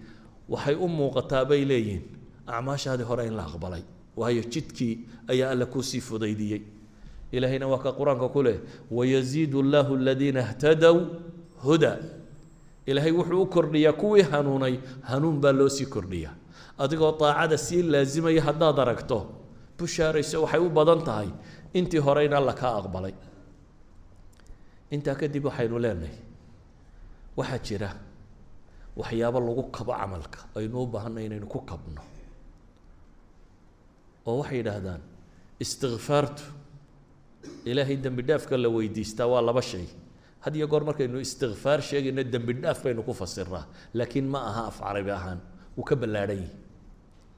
[0.52, 2.02] waxay u muuqataa bay leeyihiin
[2.46, 3.82] acmaashaadii hore in la aqbalay
[4.20, 4.94] waayo jidkii
[5.32, 6.60] ayaa alla kuusii fudaydiyey.
[7.32, 8.58] Ilaahayna waa ka qur'aanka ku leh
[8.90, 10.96] wayaziidu allahu aladiina htadow
[11.66, 11.92] huda.
[12.86, 14.74] Ilaahay wuxuu u kordhiyaa kuwii hanuunay
[15.10, 16.34] hanuun baa loo sii kordhiyaa
[16.82, 19.18] adigoo daacada sii laasimaya haddaad aragto
[19.78, 21.28] bushaarayso waxay u badan tahay.
[21.78, 23.14] Intii hore in alla kaa aqbalay.
[24.94, 26.16] Intaa kadib waxaynu leenahay
[27.38, 27.90] waxaa jira
[29.00, 30.38] waxyaabo lagu kabo camalka.
[30.56, 32.02] Aynu u baahanay inaynu ku kabno.
[34.26, 35.00] Oo waxay yidhaahdaan
[35.62, 36.44] istikfaartu
[37.70, 39.86] ilaahay dembi dhaafka la weydiistaa waa laba shay.
[40.44, 43.64] Had iyo goor markaynu istikfaar sheegayno dembi dhaaf baynu ku fasiraa
[43.98, 45.40] laakiin ma aha af carabi ahaan.
[45.76, 46.50] Wuu ka ballaadhan yihi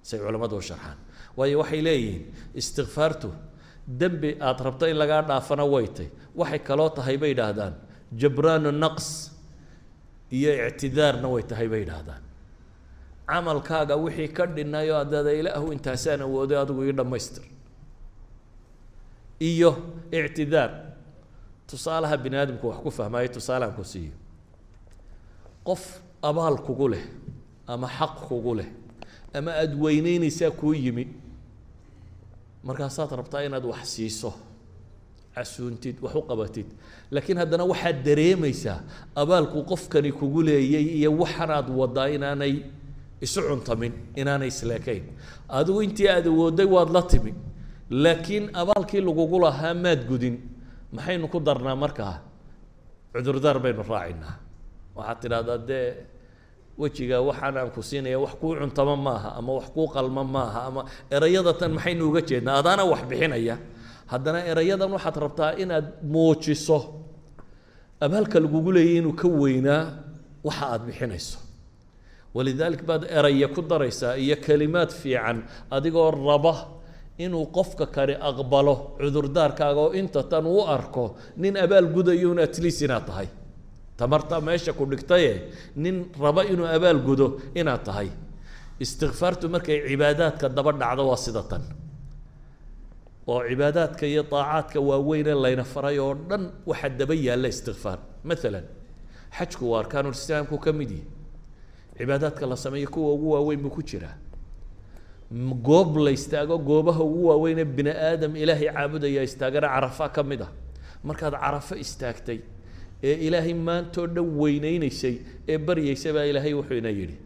[0.08, 0.98] say culammadu u sharxaan.
[1.38, 2.22] Waayo waxay leeyihiin
[2.60, 3.28] istikfaartu
[4.00, 6.08] dembi aada rabto in lagaa dhaafana way tay
[6.40, 7.74] waxay kaloo tahay bay yidhaahdaan
[8.20, 9.06] jabraanu naqs
[10.36, 12.22] iyo ictidaarna way tahay bay yidhaahdaan.
[13.30, 17.44] Camalkaaga wixii ka dhinay oo adada ilaahu intaasaan awooday adigu ii dhammaystir.
[19.50, 19.70] Iyo
[20.18, 20.70] ictidaar
[21.68, 24.14] tusaalaha bini aadamku wax ku fahmaayo tusaalehan ku siiyo.
[25.66, 25.82] Qof
[26.28, 27.04] abaal kugu leh
[27.66, 28.68] ama xaq kugu leh
[29.38, 31.04] ama aada weyneynaysaa kuu yimi.
[32.66, 34.30] Markaasaad rabtaa inaad wax siiso
[35.34, 36.66] casuuntid wax u qabatid.
[37.10, 38.78] Laakiin haddana waxaad dareemaysaa
[39.22, 42.54] abaalku qofkani kugu leeyay iyo waxanaad wadaa inaanay
[43.24, 45.04] isu cuntamin inaanay isleekayn
[45.58, 47.32] adigu intii aad awooday waad la timi.
[47.90, 50.36] Laakiin abaalkii lagugu lahaa maad gudin.
[50.92, 52.14] Maxaynu ku darnaa markaa?
[53.12, 54.34] Cudurdaar baynu raacinaa
[54.96, 55.86] waxaad tidhahdaa dee
[56.80, 60.82] wejiga waxaan aan ku siinaya wax kuu cuntama maaha ama wax kuu qalma maaha ama
[61.16, 63.56] erayada tan maxaynu uga jeednaa adaana wax bixinaya.
[64.12, 66.78] Haddana erayadan waxaad rabtaa inaad muujiso.
[68.04, 69.82] Abaalka lagugu leeyay inuu ka weynaa
[70.46, 71.38] waxa aada bixinayso.
[72.34, 75.38] Walidaalik baad eraya ku daraysaa iyo kelimaad fiican
[75.70, 76.54] adigoo raba
[77.24, 83.04] inuu qofka kale aqbalo cudurdaarkaaga oo inta tan u arko nin abaal gudayuun atleast inaad
[83.08, 83.28] tahay
[83.98, 85.32] tamarta meesha ku dhigtaye
[85.82, 87.26] nin raba inuu abaal gudo
[87.60, 88.08] inaad tahay.
[88.84, 91.62] Istikfaartu markay cibaadaadka daba dhacdo waa sida tan.
[93.30, 98.66] Oo cibaadaadka iyo daacaadka waaweyn ee layna faray oo dhan waxaa daba yaalla istikfaar maalan
[99.38, 101.06] xajku waa arkaanulislaamku ka mid yihi
[101.98, 104.14] cibaadaadka la sameeyo kuwa ugu waaweyn buu ku jiraa.
[105.68, 110.42] Goob la istaago goobaha ugu waaweyn ee bini aadam ilaahay caabudaya istaagana carafa ka mid
[110.46, 110.50] ah.
[111.04, 112.38] Markaad carafo istaagtay
[113.08, 115.14] ee ilaahay maantoo dhan weyneynaysay
[115.52, 117.16] ee baryaysay baa ilaahay wuxuu ina yidhi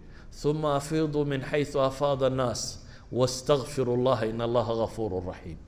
[0.51, 2.63] uma afiiduu min xaysu afaada annaas
[3.19, 5.59] wastakfiru llaha in allaha gafuuru raxiim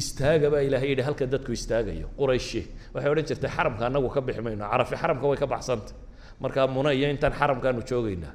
[0.00, 2.62] istaaga baa ilahay yidhi halka dadku istaagayo qurayshi
[2.94, 5.94] waxay odhan jirtay xaramka annagu ka bixi mayno carafi xaramka way ka baxsantay
[6.42, 8.34] markaa muna iyo intaan xaramkaanu joogaynaa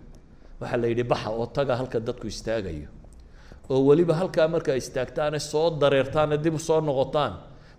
[0.62, 2.88] waxaa la yidhi baxa oo taga halka dadku istaagayo.
[3.71, 7.33] Oo weliba halkaa markaa istaagtaane soo dareertaane dib soo noqotaan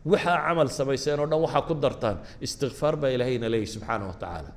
[0.04, 4.50] waxaa camal samayseen oo dhan waxaa ku dartaan istikfaar baa ilaahayna leeyahy subxaana wa tacaala.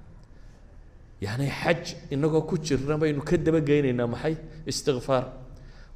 [1.21, 4.35] Yacni xaj inagoo ku jirna baynu ka dabageynaynaa maxay?
[4.65, 5.25] Istikfaar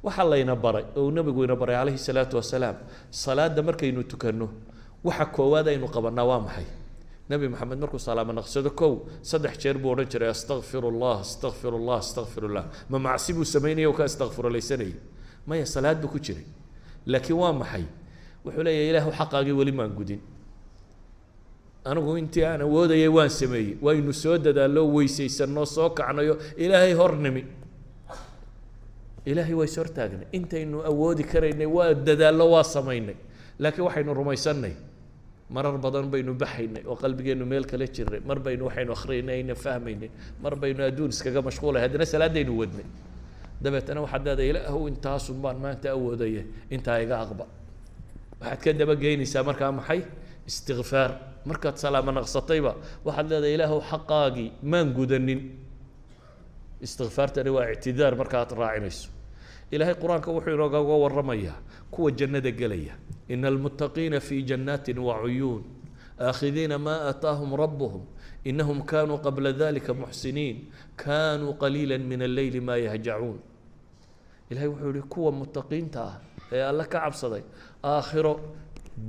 [0.02, 2.76] waxaa layna baray oo nabigu ina baray calayhi salaatu wasalaam
[3.10, 4.48] salaada markaynu tukanno
[5.04, 6.66] waxa koowaad aynu qabanaa waa maxay?
[7.28, 11.20] Nabi maxamed markuu salaamo naqsado kow saddex jeer buu odhan jiray astakfiru llah
[11.86, 14.94] llah ma macsi buu samaynaya oo ka astakfirulaysanayay
[15.46, 16.46] maya salaad buu ku jiray.
[17.06, 17.84] Laakiin waa maxay
[18.44, 20.20] wuxuu leeyahay ilaahu xaqaagii weli maan gudin.
[21.84, 23.76] Anigu intii aan awoodayay waan sameeyey.
[23.82, 26.34] Waynu soo dadaallo weysaysanno soo kacnayo.
[26.56, 27.44] Ilaahay hor nimi
[29.26, 33.16] ilaahay waa is hortaagnay intaynu awoodi karaynay waa dadaallo waa samaynay.
[33.58, 34.74] Laakiin waxaynu rumaysannay.
[35.50, 38.20] Marar badan baynu baxaynay oo qalbigeennu meel kale jirnay.
[38.28, 40.10] Mar baynu waxaynu akhrinaynay ayna fahmaynay.
[40.42, 41.80] Mar baynu adduun iskaga mashquulay.
[41.84, 42.84] Haddana salaadaynu wadnay.
[43.62, 47.44] Dabeetana waxaad leedahay ilaahu intaasun baan maanta awoodaya intaa iga aqba
[48.40, 50.02] waxaad ka dabageynaysaa markaa maxay?
[50.46, 51.10] Istikfaar
[51.44, 52.72] markaad salaamo naqsatayba
[53.04, 55.40] waxaad leedahay ilaahu xaqaagii maan gudanin.
[56.80, 59.10] Istikfaartani waa ictidaar markaad raacinayso.
[59.72, 61.58] Ilaahay qur'aanka wuxuu inoogaga waramayaa
[61.90, 62.94] kuwa jannada gelaya.
[63.28, 65.64] Ina almuttaqiina fi jannaati wacuyuun
[66.20, 68.02] aakhidiina ma aataahum rabuhum
[68.44, 70.72] inahum kanuu qabla dalika muxsiniin.
[70.96, 73.38] Kanuu qaliila min alleyli ma yahjacuun
[74.50, 76.14] ilahay wuxuu yihi kuwa muttaqiinta ah
[76.52, 77.42] ee alle ka cabsaday
[77.84, 78.34] aakhiro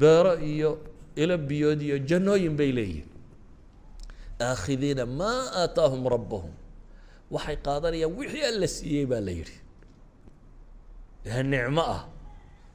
[0.02, 0.72] beero iyo
[1.16, 3.08] ilo biyood iyo jannooyin bay leeyihiin
[4.48, 6.52] aakhidiina maa aataahum rabuhum
[7.36, 9.58] waxay qaadanayaan wixii alla siiyey baa la yidhi.
[11.26, 12.02] Ee nicmo ah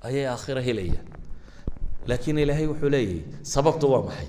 [0.07, 1.07] ayay aakhiro helayaan
[2.09, 3.22] laakiin ilaahay wuxuu leeyahay
[3.53, 4.29] sababtu waa maxay?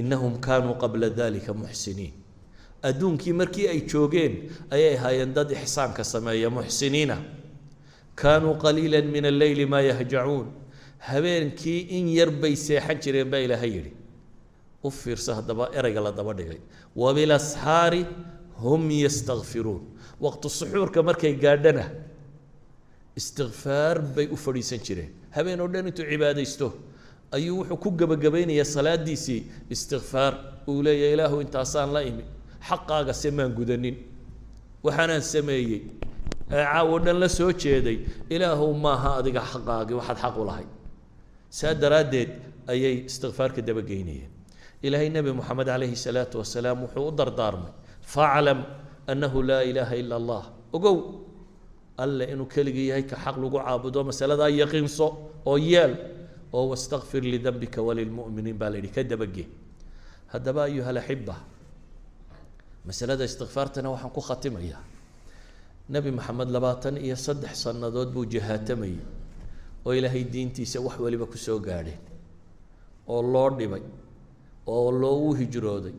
[0.00, 2.12] Inahum kaanuu qabla dalika muxsiniin.
[2.88, 4.34] Adduunkii markii ay joogeen
[4.74, 7.16] ayay ahaayeen dad ixsaanka sameeya muxsiniina
[8.20, 10.46] kaanuu qaliila min alleyli maa yahjacuun.
[11.08, 13.92] Habeenkii in yar bay seexan jireen baa ilaahay yidhi.
[14.84, 16.60] U fiirsa haddaba ereyga la daba dhigay.
[16.96, 18.02] Wabilasxaari
[18.62, 19.82] hum yastakfiruun
[20.24, 21.84] waqtu suxuurka markay gaadhana
[23.16, 25.10] istikfaar bay u fadhiisan jireen.
[25.36, 26.66] Habeen oo dhan intuu cibaadaysto
[27.36, 29.40] ayuu wuxuu ku gebagabaynayaa salaadiisii
[29.74, 30.32] istikfaar
[30.68, 32.24] uu leeyahay ilaahu intaasaan la imi
[32.68, 33.96] xaqaaga se maan gudanin
[34.84, 35.80] waxaanaan sameeyey
[36.56, 37.98] ee caawo dhan la soo jeeday
[38.34, 40.66] ilaahu maaha adiga xaqaagii waxaad xaq u lahay
[41.58, 42.30] saa daraaddeed
[42.72, 44.30] ayay istikfaarka dabageynayeen
[44.86, 47.72] ilaahay nebi moxamed calayhi salaatu wasalaam wuxuu u dardaarmay
[48.14, 48.58] faclam
[49.12, 50.42] annahu laa ilaaha ila allah.
[50.76, 50.96] Ogow
[52.04, 55.06] alle inuu keligii yahay ka xaq lagu caabudo masaladaa yaqiinso
[55.50, 55.92] oo yeel
[56.56, 59.44] oo wastakfir lidambika walilmu'miniin baa la yidhi ka dabage
[60.32, 61.36] haddaba ayuha alaxiba
[62.88, 64.82] masalada istikfaartana waxaan ku khatimayaa
[65.94, 69.00] nebi maxamed labaatan iyo saddex sannadood buu jihaatamayay
[69.86, 72.00] oo ilaahay diintiisa wax waliba ku soo gaadheen
[73.12, 73.82] oo loo dhibay
[74.74, 75.94] oo loogu hijrooday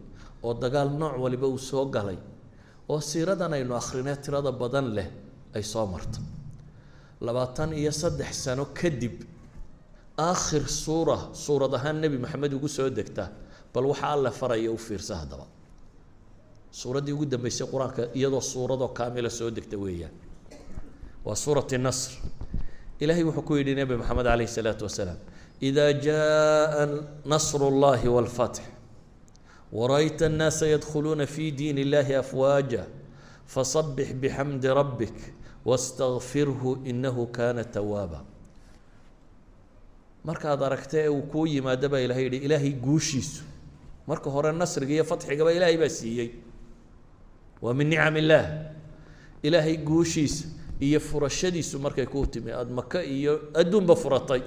[0.45, 2.17] oo dagaal nooc waliba uu soo galay
[2.91, 5.09] oo siiradan aynu akrinee tirada badan leh
[5.55, 6.19] ay soo marto.
[7.25, 9.15] Labaatan iyo saddex sano kadib
[10.17, 13.25] aakhir suura suurad ahaan nebi maxamed ugu soo degta
[13.73, 15.45] bal waxa alle faraya u fiirsa haddaba
[16.79, 20.13] suuraddii ugu dambeysay qur'aanka iyadoo suuradoo kaamila soo degta weeyaan.
[21.25, 22.11] Waa suurat nasr.
[22.99, 25.17] Ilahay wuxuu ku yidhi nebi maxamed caleyhi isalaatu wasalaam
[25.67, 26.87] ida jaa
[27.31, 28.61] nasru اllahi wاlfatx
[29.77, 32.83] warayta annaasa yadkhuluuna fi diin illahi afwaaja
[33.53, 35.17] fasabix bixamdi rabbik
[35.65, 38.19] wastakfirhu inahu kaana tawaaba
[40.27, 43.43] markaad aragta ee uu kuu yimaado baa ilahay yihi ilaahay guushiisu.
[44.07, 46.29] Marka hore nasriga iyo fatxigaba ilaahay baa siiyey
[47.63, 48.47] waa min nicam illaah
[49.47, 50.45] ilaahay guushiisa
[50.85, 54.41] iyo furashadiisu markay kuu timi aada maka iyo adduunba furatay.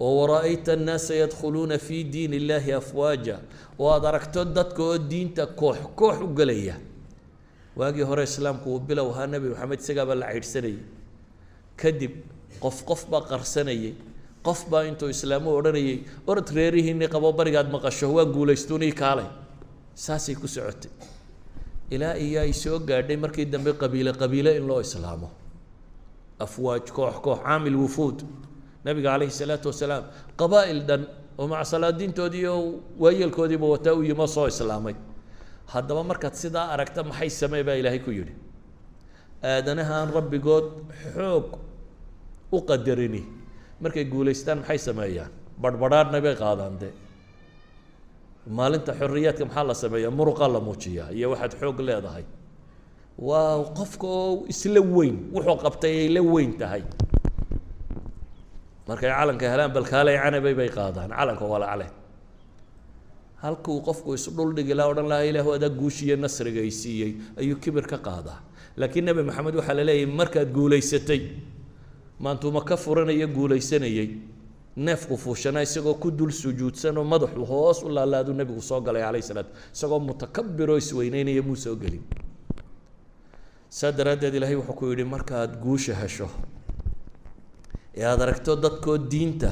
[0.00, 3.36] Oo wara-ayta annaasa yadkhuluuna fi diin illaahi afwaaja.
[3.78, 6.76] Oo aada aragto dadka oo diinta koox koox u gelaya.
[7.76, 10.78] Waagii hore islaamku uu bilow ahaa nebi maxamed isagaabaa la caydhsanayay
[11.80, 12.12] kadib
[12.62, 13.92] qof qof baa qarsanayay.
[14.46, 15.98] Qof baa intuu islaamu odhanayay
[16.30, 19.26] orod reerihiinii qabo barigaad maqasho waa guulaystuunii kaalay.
[20.04, 20.90] Saasay ku socotay
[21.94, 25.28] ilaa iyo ay soo gaadhay markii dambe qabiile qabiile in loo islaamo.
[26.44, 28.18] Afwaaj koox koox caamil wufuud.
[28.84, 30.04] Nabiga calayhi salaatu wasalaam
[30.40, 31.02] qabaa'il dhan
[31.38, 32.60] oo macsalaadiintoodii oo
[33.02, 34.94] waayeelkoodiiba wataa u yimo soo islaamay.
[35.72, 37.62] Haddaba markaad sidaa aragta maxay samee?
[37.68, 38.34] baa ilaahay ku yidhi.
[39.42, 40.66] Aadanaha aan rabbigood
[41.14, 41.46] xoog
[42.52, 43.22] u qadarini.
[43.82, 45.30] Markay guulaystaan maxay sameeyaan?
[45.62, 46.88] Barhbadhaadhna bay qaadaan de
[48.56, 50.10] maalinta xoriyaadka maxaa la sameeyaa?
[50.18, 52.24] Muruqaa la muujiyaa iyo waxaad xoog leedahay.
[53.28, 56.82] Waa qofka oo isla weyn wuxuu qabtay ay la weyn tahay.
[58.88, 61.10] Markay calanka helaan balkaalay canabay bay qaadaan.
[61.18, 61.86] Calanka walacle
[63.42, 67.98] halkuu qofku isdhuldhigi laha odhan lahaa ilaahu adaa guushiyo nasriga ay siiyey ayuu kibir ka
[68.06, 68.38] qaadaa.
[68.80, 71.20] Laakiin nebi maxamed waxaa la leeyahay markaad guulaysatay
[72.24, 74.08] maantuma ka furanaya guulaysanayey
[74.86, 79.22] neefku fuushanaa isagoo ku dul sujuudsan oo madaxu hoos u laalaaduu nebigu soo galay calayh
[79.30, 82.02] salaatu isagoo mutakabir oo isweyneynaya muu soo gelin.
[83.78, 86.28] Saa daraaddeed ilaahay wuxuu ku yidhi markaad guusha hesho
[87.98, 89.50] ee aada aragto dadkoo diinta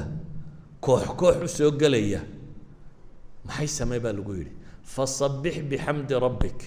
[0.81, 2.21] koox koox u soo gelaya
[3.47, 4.53] maxay samey baa lagu yidhi?
[4.95, 6.61] Fasabbix bixamdi rabbik.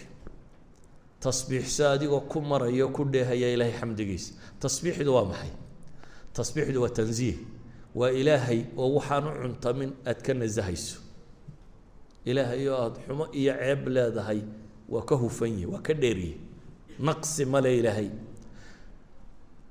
[1.24, 4.32] Tasbiixso adigoo ku maraya ku dheehaya ilaahay xamdigiisa.
[4.60, 5.52] Tasbiixdu waa maxay?
[6.36, 7.38] Tasbiixdu waa tansiih
[8.00, 10.98] waa ilaahay oo waxaan u cuntamin aada ka nasahayso.
[12.30, 14.40] Ilaahay oo aada xumo iyo ceeb leedahay
[14.94, 16.36] waa ka hufan yihi waa ka dheeriye.
[17.06, 18.10] Naqsi male ilaahay.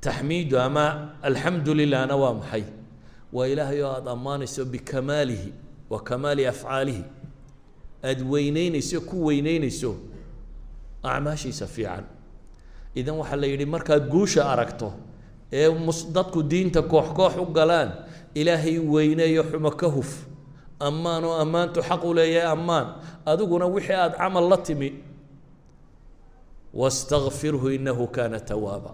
[0.01, 0.85] Taxmiidu ama
[1.23, 2.65] alxamdu lilahna waa maxay?
[3.33, 5.51] Waa ilaahay oo aada ammaanayso bikamaalihi
[5.91, 7.05] wa kamaali afcaalihi.
[8.05, 9.91] Aada weyneynayso ku weyneynayso
[11.03, 12.05] acmaashiisa fiican.
[12.95, 14.93] Idan waxaa la yidhi markaad guusha aragto
[15.53, 17.91] ee mus dadku diinta koox koox u galaan
[18.41, 20.11] ilaahay weyneeyo xumo ka huf.
[20.89, 22.87] Ammaan oo ammaantu xaq u leeyahay ammaan.
[23.31, 24.91] Adiguna wixii aada camal la timi
[26.81, 28.93] wastakfirhu inahu kaana tawaaba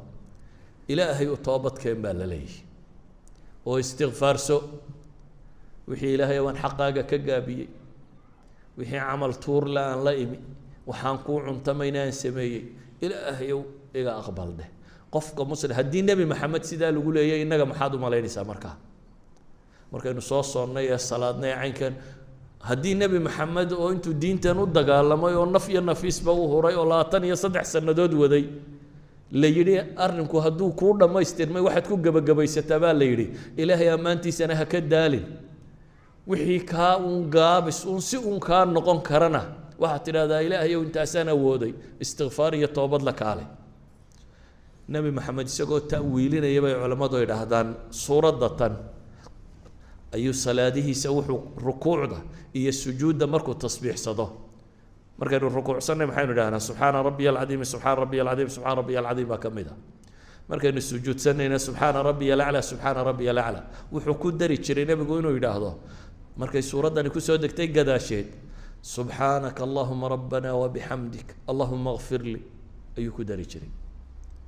[0.93, 2.61] ilaahay u toobadkeen baa la leeyahy
[3.69, 4.57] oo istikfaarso
[5.89, 7.69] wixii ilaahay waan xaqaaga ka gaabiyey
[8.79, 10.39] wixii camal tuurle aan la imi
[10.89, 12.63] waxaan kuu cuntamayna aan sameeyey
[13.05, 13.61] ilaahayow
[13.99, 14.69] iga aqbal dheh.
[15.13, 18.75] Qofka muslim haddii nebi maxamed sidaa lagu leeyay innaga maxaad u malaynaysaa markaa
[19.95, 21.95] markaynu soo soonnay ee salaadnay caynkan.
[22.69, 26.85] Haddii nebi maxamed oo intuu diintan u dagaalamay oo naf iyo nafiisba u huray oo
[26.91, 28.45] labaatan iyo saddex sannadood waday
[29.41, 33.27] la yidhi arrinku hadduu kuu dhammaystirmay waxaad ku gebagabaysataa baa la yidhi.
[33.63, 35.25] Ilaahay ammaantiisana ha ka daalin.
[36.31, 39.43] Wixii kaa uun gaabis uun si uun kaa noqon karana
[39.83, 43.47] waxaad tidhahdaa ilaahayow intaasaan awooday istikfaar iyo toobad la kaalay.
[44.93, 47.69] Nebi maxamed isagoo ta'wiilinaya bay culammadu ay dhahdaan
[48.05, 48.73] suuradda tan
[50.17, 52.19] ayuu salaadihiisa wuxuu rukuucda
[52.59, 54.27] iyo sujuudda markuu tasbiixsado.
[55.19, 59.51] Markaynu rukuucsanay maxaynu idhahnaa subxaana rabbiya alcadiimi subxaana rabbiya alcadiim subxaana rabbiya alcadiim baa ka
[59.57, 59.75] mid a
[60.51, 63.65] markaynu sujuudsanayna subxaana rabbiya alaclaa subxaana rabbiya alaclaa.
[63.93, 65.71] Wuxuu ku dari jiray nebigu inuu yidhaahdo.
[66.41, 68.29] Markay suuraddani ku soo degtay gadaasheed
[68.83, 72.23] subxaanaka allahuma rabbana wabixamdik allahuma kfir
[72.99, 73.71] ayuu ku dari jiray.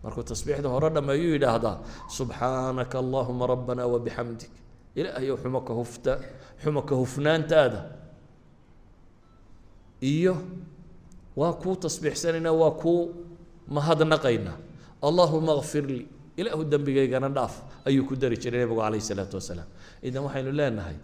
[0.04, 1.74] Markuu tasbiixda hore dhameeyuu yidhaahdaa
[2.18, 4.50] subxaanaka allahuma rabbana wabixamdik
[4.98, 6.12] ilaahayow xumo ka hufta
[6.62, 7.80] xumo ka hufnaantaada.
[10.00, 10.34] Iyo
[11.36, 13.02] waa kuu tasbiixsanaynaa waa kuu
[13.68, 14.56] mahadnaqaynaa
[15.08, 16.04] allahuma kfir lii
[16.36, 17.54] ilaahu dembigaygana dhaaf
[17.88, 19.68] ayuu ku dari jiray nebigu calayhi salaatu wasalaam.
[20.02, 20.96] Idan waxaynu leenahay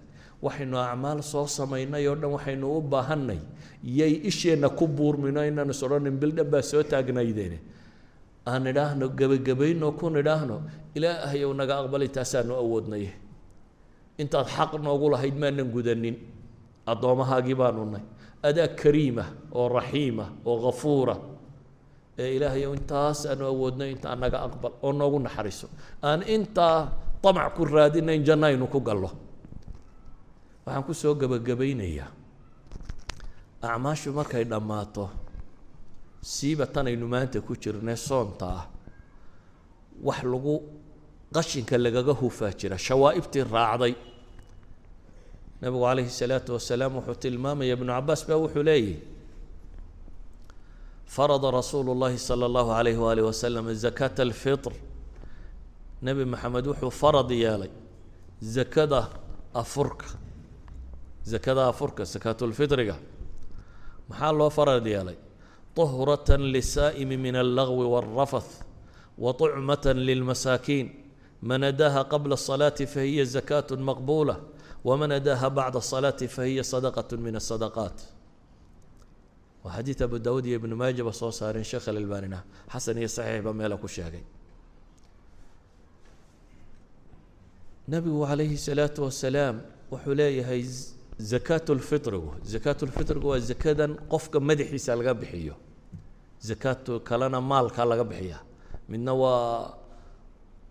[0.43, 3.41] waxaynu acmaal soo samaynay oo dhan waxaynu u baahanay
[3.85, 5.83] yay isheenna ku buurmino inaan is
[6.23, 7.59] bildhan baa soo taagnaydeene
[8.47, 10.57] aan idhaahno gebagabayno kun idhaahno
[10.95, 13.07] ilaahayow naga aqbali taasaanu awoodnay
[14.21, 16.17] intaad xaq noogu lahayd maanan gudanin.
[16.91, 18.05] Addoomahaagii baanu nay
[18.49, 19.25] adaa kariima
[19.59, 21.17] oo raxiima oo ghafuura.
[22.19, 25.67] Ee ilaahayow intaas aanu awoodnay intaa naga aqbal oo noogu naxariiso.
[26.03, 26.79] Aan intaa
[27.23, 29.11] damac ku raadinayn janno aynu ku gallo.
[30.67, 32.11] Waxaan ku soo gebagabaynayaa
[33.63, 35.05] acmaashu markay dhammaato
[36.33, 38.65] siiba tan aynu maanta ku jirnay soonta ah
[40.07, 40.55] wax lagu
[41.36, 43.94] qashinka lagaga hufaa jira shawaa'ibtii raacday
[45.62, 48.96] nabigu calayhi الsalaatu wasalaam wuxuu tilmaamaya ibnu cabaas baa wuxuu leeyahy
[51.16, 54.72] farada rasuulu اllahi salى اllahu alayh waalih wasalam zakaata alfitr
[56.06, 57.72] nebi maxamed wuxuu farad yeelay
[58.56, 59.02] zakada
[59.62, 60.08] afurka
[61.32, 62.96] zakada afurka sakaatulfitriga
[64.10, 65.18] maxaa loo farad yeelay
[65.78, 66.30] طهرة
[71.44, 74.44] للسائم من اللغو والرفث وطعمة للمساكين من أداها قبل الصلاة فهي زكاة مقبولة
[74.86, 78.02] ومن أداها بعد الصلاة فهي صدقة من الصدقات
[79.66, 82.38] وحديث أبو داود بن ماجه بصو صارين شيخ الألباني
[82.70, 84.22] حسن هي صحيح بميلك الشاقي
[87.90, 89.62] نبي عليه الصلاة والسلام
[89.92, 90.66] وحليه هي
[91.20, 95.54] زكاة الفطر زكاة الفطر هو زكاة قفك مدحي سالغا بحيو
[96.42, 98.40] زكاة كلنا مال كالغا بحيا
[98.90, 99.06] من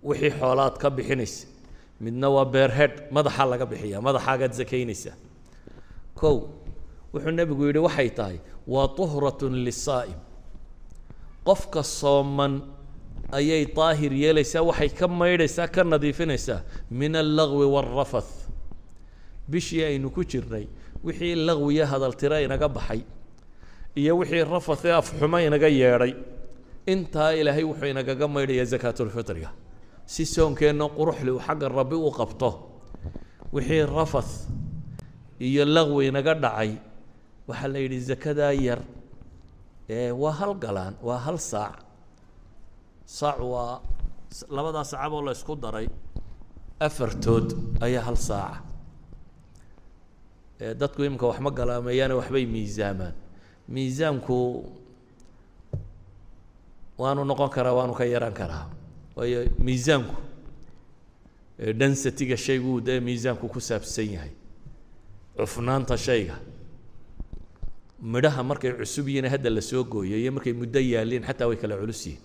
[0.09, 1.47] wixii xoolaad ka bixinaysa.
[2.03, 5.15] Midna waa beerhead madaxaa laga bixiya madaxaagaad sakaynaysaa
[6.19, 6.35] kow
[7.13, 8.37] wuxuu nebigu yidhi waxay tahay
[8.73, 10.19] waa tuhratun lisaa'im.
[11.47, 12.53] Qofka sooman
[13.37, 16.59] ayay daahir yeelaysaa waxay ka maydhaysaa ka nadiifinaysaa.
[16.99, 18.31] Min allagwi waalrafath
[19.51, 20.65] bishii aynu ku jirnay
[21.05, 23.01] wixii lagwiya hadaltira inaga baxay
[23.99, 26.13] iyo wixii rafath ee afxumo inaga yeedhay
[26.93, 29.49] intaa ilaahay wuxuu inagaga maydhayaa sakaatulfitriga
[30.13, 32.49] si soonkeenna quruxli xagga rabbi u qabto
[33.55, 34.33] wixii rafath
[35.47, 36.71] iyo laqwi inaga dhacay
[37.47, 38.81] waxaa la yidhi zakadaa yar.
[40.21, 41.75] Waa hal galaan waa hal saac.
[43.17, 43.81] Saac waa
[44.55, 45.87] labadaa sacaboo la isku daray
[46.87, 47.47] afartood
[47.85, 48.59] ayaa hal saaca
[50.79, 53.13] dadku iminka wax ma galaameeyaane waxbay miisaamaan.
[53.73, 54.37] Miisaamku
[57.01, 58.65] waanu noqon karaa waanu ka yaraan karaa
[59.15, 60.15] waayo miisaamku
[61.81, 64.31] densitiga shaygu dee miisaamku ku saabsan yahay.
[65.37, 66.35] Cufnaanta shayga.
[68.01, 71.75] Midhaha markay cusub yihiin hadda la soo gooyo iyo markay muddo yaaliin xataa way kala
[71.77, 72.21] culus yihiin.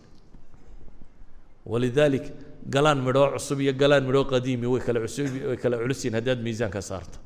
[1.67, 2.27] Walidaalik
[2.75, 6.41] galaan midhoo cusub iyo galaan midhoo qadiimi way kala cusub way kala culus yihiin haddaad
[6.47, 7.19] miisaanka saarto.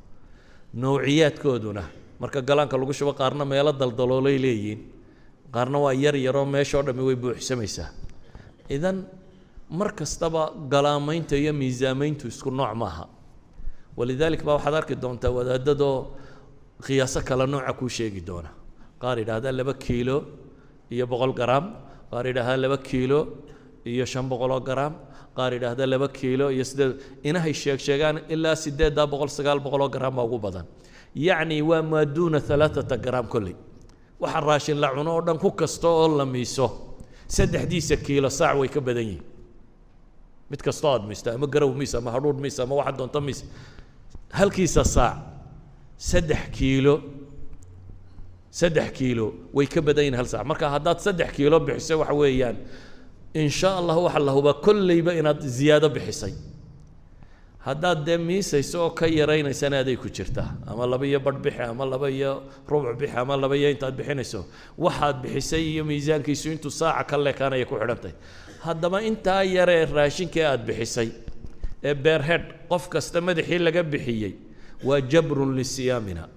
[0.73, 1.83] Nawciyaadkooduna
[2.19, 4.79] marka galaanka lagu shubo qaarna meelo daldaloolay leeyihiin.
[5.53, 7.89] Qaarna waa yar yaroo meeshoo dhammi way buuxsamaysaa
[8.69, 8.97] idan
[9.77, 10.43] mar kastaba
[10.73, 13.05] galaamaynta iyo miisaamayntu isku nooc maaha.
[13.97, 15.97] Walidaalik baa waxaad arki doontaa wadaadadoo
[16.85, 18.49] qiyaaso kale nooca kuu sheegi doona.
[19.01, 20.17] Qaar yidhaahdaa laba kiilo
[20.93, 21.65] iyo boqol garaam
[22.11, 23.19] qaar yidhaahdaa laba kiilo
[23.91, 24.93] iyo shan boqoloo garaam
[25.37, 26.91] qaar yidhaahda laba kiilo iyo sideed
[27.29, 30.65] inahay sheeg sheegaan ilaa sideeddaa boqol sagaal boqoloo garaam baa ugu badan.
[31.15, 32.39] Yacni waa maa duuna
[33.05, 33.55] garaam kolley
[34.19, 36.67] waxa raashin la cuno oo dhan ku kasta oo la miiso.
[37.35, 39.23] Saddexdiisa kiilo saac way ka badan yihiin
[40.51, 41.03] mid kastoo aad
[41.35, 43.39] ama garow miis ama hadhuudh miis ama waxa doonto miis.
[44.39, 45.17] Halkiisa saac
[46.09, 46.95] saddex kiilo
[48.59, 50.45] saddex kiilo way ka badan yihiin hal saac.
[50.51, 52.57] Marka haddaad saddex kiilo bixiso waxa weeyaan
[53.33, 56.33] in sha allah waxa la hubaa kolleyba inaad ziyaado bixisay.
[57.65, 60.49] Haddaad dee miisayso oo ka yaraynaysana aday ku jirtaa.
[60.67, 62.31] Ama laba iyo barh bixi ama laba iyo
[62.67, 64.45] rubuc bixi ama laba iyo intaad bixinayso.
[64.77, 68.13] Waxaad bixisay iyo miisaankiisu intuu saaca ka leekaanaya ku xidhantahy
[68.65, 71.09] haddaba intaa yaree raashinkii aad bixisay
[71.83, 74.33] ee beerhead qof kasta madaxii laga bixiyey
[74.83, 76.27] waa jabrun lisiyaamina.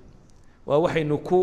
[0.66, 1.38] Waa waxaynu ku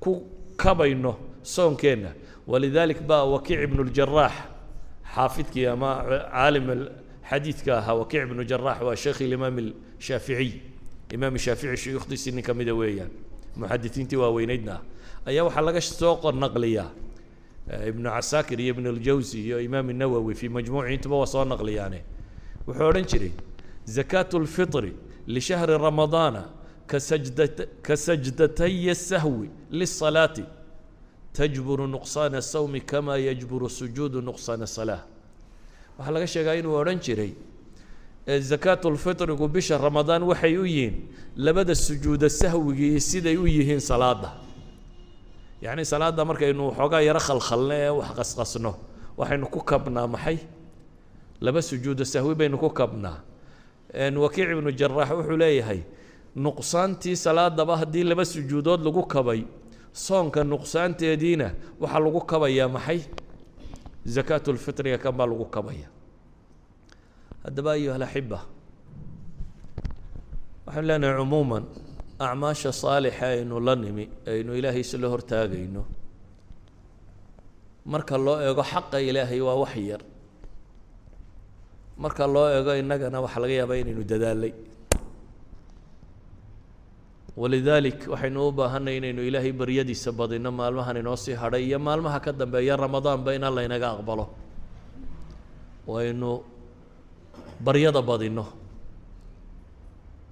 [0.00, 0.12] ku
[0.56, 2.10] kabayno soonkeenna.
[2.46, 4.32] Walidaalik baa wakiic ibnu ljaraax
[5.14, 5.90] xaafidkii ama
[6.32, 6.66] caalim
[7.30, 10.52] xadiidka ahaa wakiic ibnu jaraax waa sheekh ilimaam shaaficiy
[11.14, 13.10] imaam shaafici shuyuukhdiisii nin mida weeyaan.
[13.56, 14.80] Muxadisiintii waaweyneydna
[15.26, 16.90] ayaa waxaa laga soo naqliyaa
[17.87, 22.01] ibnu casaakir iyo ibn اljawsi iyo imaam الnawowi fii majmuuci intuba waa soo naqliyaane
[22.67, 23.31] wuxuu odhan jiray
[23.85, 24.93] zakaة اlfiطri
[25.27, 26.43] lishahri ramadaana
[26.87, 27.47] kasajda
[27.81, 30.43] kasajdatay الsahwi liلصalaati
[31.33, 35.01] tajburu nuqsaana الsawmi kama yajburu sujuudu nuqsaana الsalaa
[35.97, 37.31] waxaa laga sheegaa inuu odhan jiray
[38.39, 40.95] zakaatu lfitrigu bisha ramadaan waxay u yihiin
[41.35, 44.31] labada sujuuda sahwigii siday u yihiin salaada
[45.62, 48.72] yacni salaadda markaynu waxoogaa yaro khalkhalno ee wax qasqasno
[49.18, 50.38] waxaynu ku kabnaa maxay?
[51.40, 53.18] Laba sujuuda sahwi baynu ku kabnaa.
[54.22, 55.80] Wakiic ibnu jaraax wuxuu leeyahay
[56.36, 59.40] nuqsaantii salaadaba haddii laba sujuudood lagu kabay
[59.92, 61.48] soonka nuqsaanteediina
[61.80, 63.00] waxaa lagu kabayaa maxay?
[64.14, 65.88] Zakaatu lfitriga kan baa lagu kabaya.
[67.44, 68.38] Haddaba ayuha alaxiba
[70.66, 71.64] waxaanu leenahay cumuuman
[72.18, 75.82] acmaasha saalixa aynu la nimi aynu ilaahay isla hortaagayno.
[77.92, 80.02] Marka loo eego xaqa ilaahay waa wax yar.
[81.98, 84.52] Marka loo eego innagana waxaa laga yaabaa inaynu dadaalay.
[87.36, 92.32] Walidaalik waxaynu u baahanay inaynu ilaahay baryadiisa badino maalmahan inoo sii hadhay iyo maalmaha ka
[92.32, 94.24] dambeeya ramadaanba in alla inaga aqbalo.
[95.86, 96.30] Waynu
[97.60, 98.44] baryada badino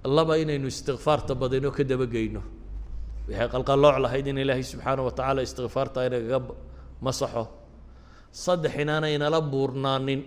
[0.05, 2.41] laba inaynu istikfaarta badino ka dabageyno
[3.27, 6.39] waxay qalqalooc lahayd in ilaahay subxaana wa tacaala istikfaarta inagaga
[7.05, 7.43] masaxo.
[8.31, 10.21] Saddex inaana inala buurnaanin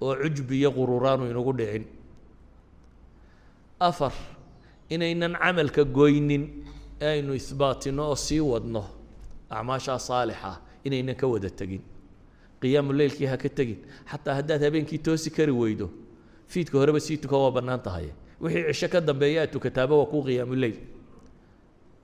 [0.00, 1.84] oo cujbi iyo qururaanu inagu dhicin.
[3.80, 4.12] Afar
[4.94, 6.44] inaynan camalka goynin
[7.00, 8.82] ee aynu isbaatino oo sii wadno
[9.50, 10.50] acmaashaa saalixa
[10.86, 11.82] inaynan ka wada tegin.
[12.60, 13.78] Qiyaamu leylkii ha ka tegin.
[14.10, 15.86] Xataa haddaad habeenkii toosi kari weydo
[16.52, 18.08] fiidka horeba sii tuka waa bannaan tahay
[18.40, 20.76] wixii cisho ka dambeeya aad tukataaba waa kuu qiyaamu leyl.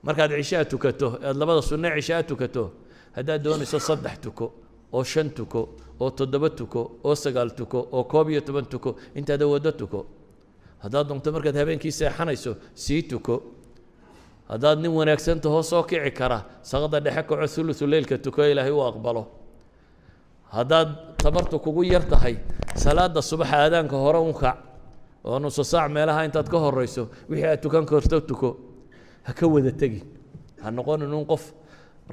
[0.03, 2.73] Markaad cisho aad tukato aad labada sunne cisho aad tukato
[3.17, 4.53] haddaad doonayso saddex tuko
[4.93, 5.61] oo shan tuko
[6.01, 10.07] oo toddoba tuko oo sagaal tuko oo koob iyo toban tuko intaada waddo tuko.
[10.83, 13.43] Haddaad doonto markaad habeenkii seexanayso sii tuko.
[14.49, 18.83] Haddaad nin wanaagsan tahoo soo kici kara saqda dhexe kaco thuluthu leylka tuko ilaahay u
[18.83, 19.23] aqbalo.
[20.53, 22.37] Haddaad tabartu kugu yar tahay
[22.77, 24.59] salaada subaxa aadaanka hore un kac
[25.25, 28.49] oo nuso saac meelaha intaad ka horeyso wixii aad tukan karto tuko
[29.27, 30.05] ha ka wada tegin
[30.63, 31.53] ha noqonin un qof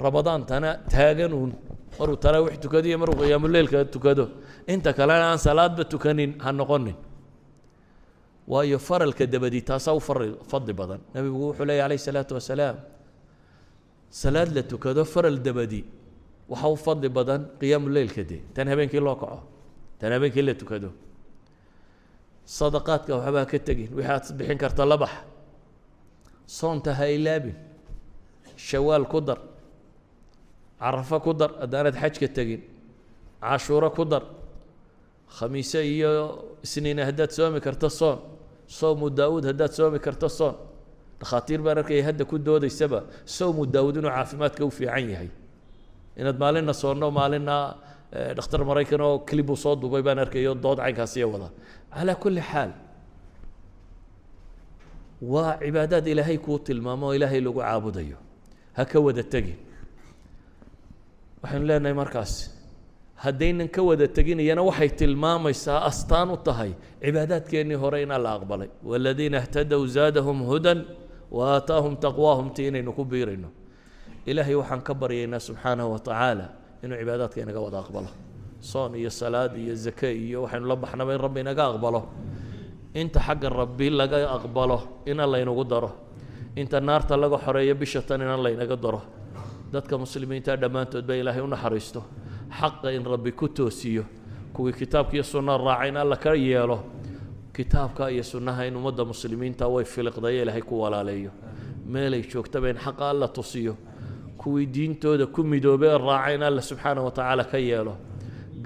[0.04, 1.52] ramadaantana taagan uun
[1.98, 4.24] maruu taraawix tukado iyo maruu qiyaamuleylka tukado.
[4.66, 6.96] Inta kalena aan salaadba tukanin ha noqonin.
[8.48, 11.00] Waayo faralka dabadi taasaa u fadli badan.
[11.14, 12.76] Nebigu wuxuu leeyahy alayh isalaatu wasalaam
[14.10, 15.84] salaad la tukado faral dabadi
[16.48, 19.40] waxa u fadli badan qiyaamu leylka de tan habeenkii loo kaco
[20.00, 20.88] tan habeenkii la tukado
[22.44, 23.90] sadaqaadka waxbaa ka tegin.
[23.96, 25.10] Wixii aad bixin karta la bax.
[26.46, 27.54] Soonta ha ilaabin
[28.56, 29.38] shawaal ku dar.
[30.80, 32.62] Carafo ku dar haddaanad xajka tegin.
[33.40, 34.22] Cashuuro ku dar.
[35.36, 36.10] Khamiise iyo
[36.62, 38.18] isniine haddaad soomi karto soon.
[38.66, 40.54] Sowmu daawuud haddaad soomi karto soon.
[41.20, 45.30] Dhakhaatiir baan arkaya hadda ku doodaysaba sowmu daawuud inuu caafimaadka u fiican yahay.
[46.16, 47.56] Inaad maalinna soonno maalinna
[48.12, 51.48] dhakhtar maraykan oo clibuu soo duubay baan arkayo dood caynkaasiyo wada.
[51.94, 52.70] Calaa kulli xaal
[55.32, 58.16] waa cibaadaad ilaahay kuu tilmaamo oo ilaahay lagu caabudayo.
[58.76, 59.56] Ha ka wada tegin
[61.42, 62.32] waxaynu leenahay markaas
[63.24, 68.68] haddaynan ka wada teginayana waxay tilmaamaysaa astaan u tahay cibaadaadkeennii hore inaa la aqbalay.
[68.84, 70.84] Waladiina اhtadow zaadahum hudan
[71.30, 71.60] wa
[72.04, 73.48] taqwaahum ti inaynu ku biirayno.
[74.26, 76.46] Ilaahay waxaan ka baryaynaa subxaanahu wa tacaala
[76.82, 78.08] inuu cibaadaadka inaga wada aqbalo.
[78.60, 82.00] Soon iyo salaad iyo zake iyo waxaynu la baxnaba in rabbi inaga aqbalo.
[82.94, 85.90] Inta xagga rabbi laga aqbalo ina laynagu daro.
[86.56, 89.00] Inta naarta laga xoreeyo bisha tan ina laynaga daro.
[89.72, 92.02] Dadka muslimiinta dhammaantood ba ilaahay u naxariisto.
[92.50, 94.04] Xaqa in rabbi ku toosiyo.
[94.52, 96.78] Kuwii kitaabka iyo sunnaha raaca in alla ka yeelo.
[97.54, 101.30] Kitaabka iyo sunnaha in ummadda muslimiinta way filiqdayo ilaahay ku walaaleeyo.
[101.86, 103.76] Meelay joogtaba in xaqa alla tusiyo
[104.42, 107.94] kuwii diintooda ku midoobay ee raaca in alla subxaanah wa tacaala ka yeelo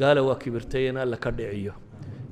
[0.01, 1.72] gaala waa kibirtay in alla ka dhiciyo.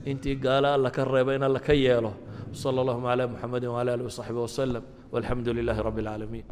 [0.05, 2.12] Intii gaala alla ka reeba in alla ka yeelo.
[2.53, 6.45] Sala allahuma calaa muxamedin wala alihi wasaxbi wasalam walxamdu lilaahi rabbi alcaalamiin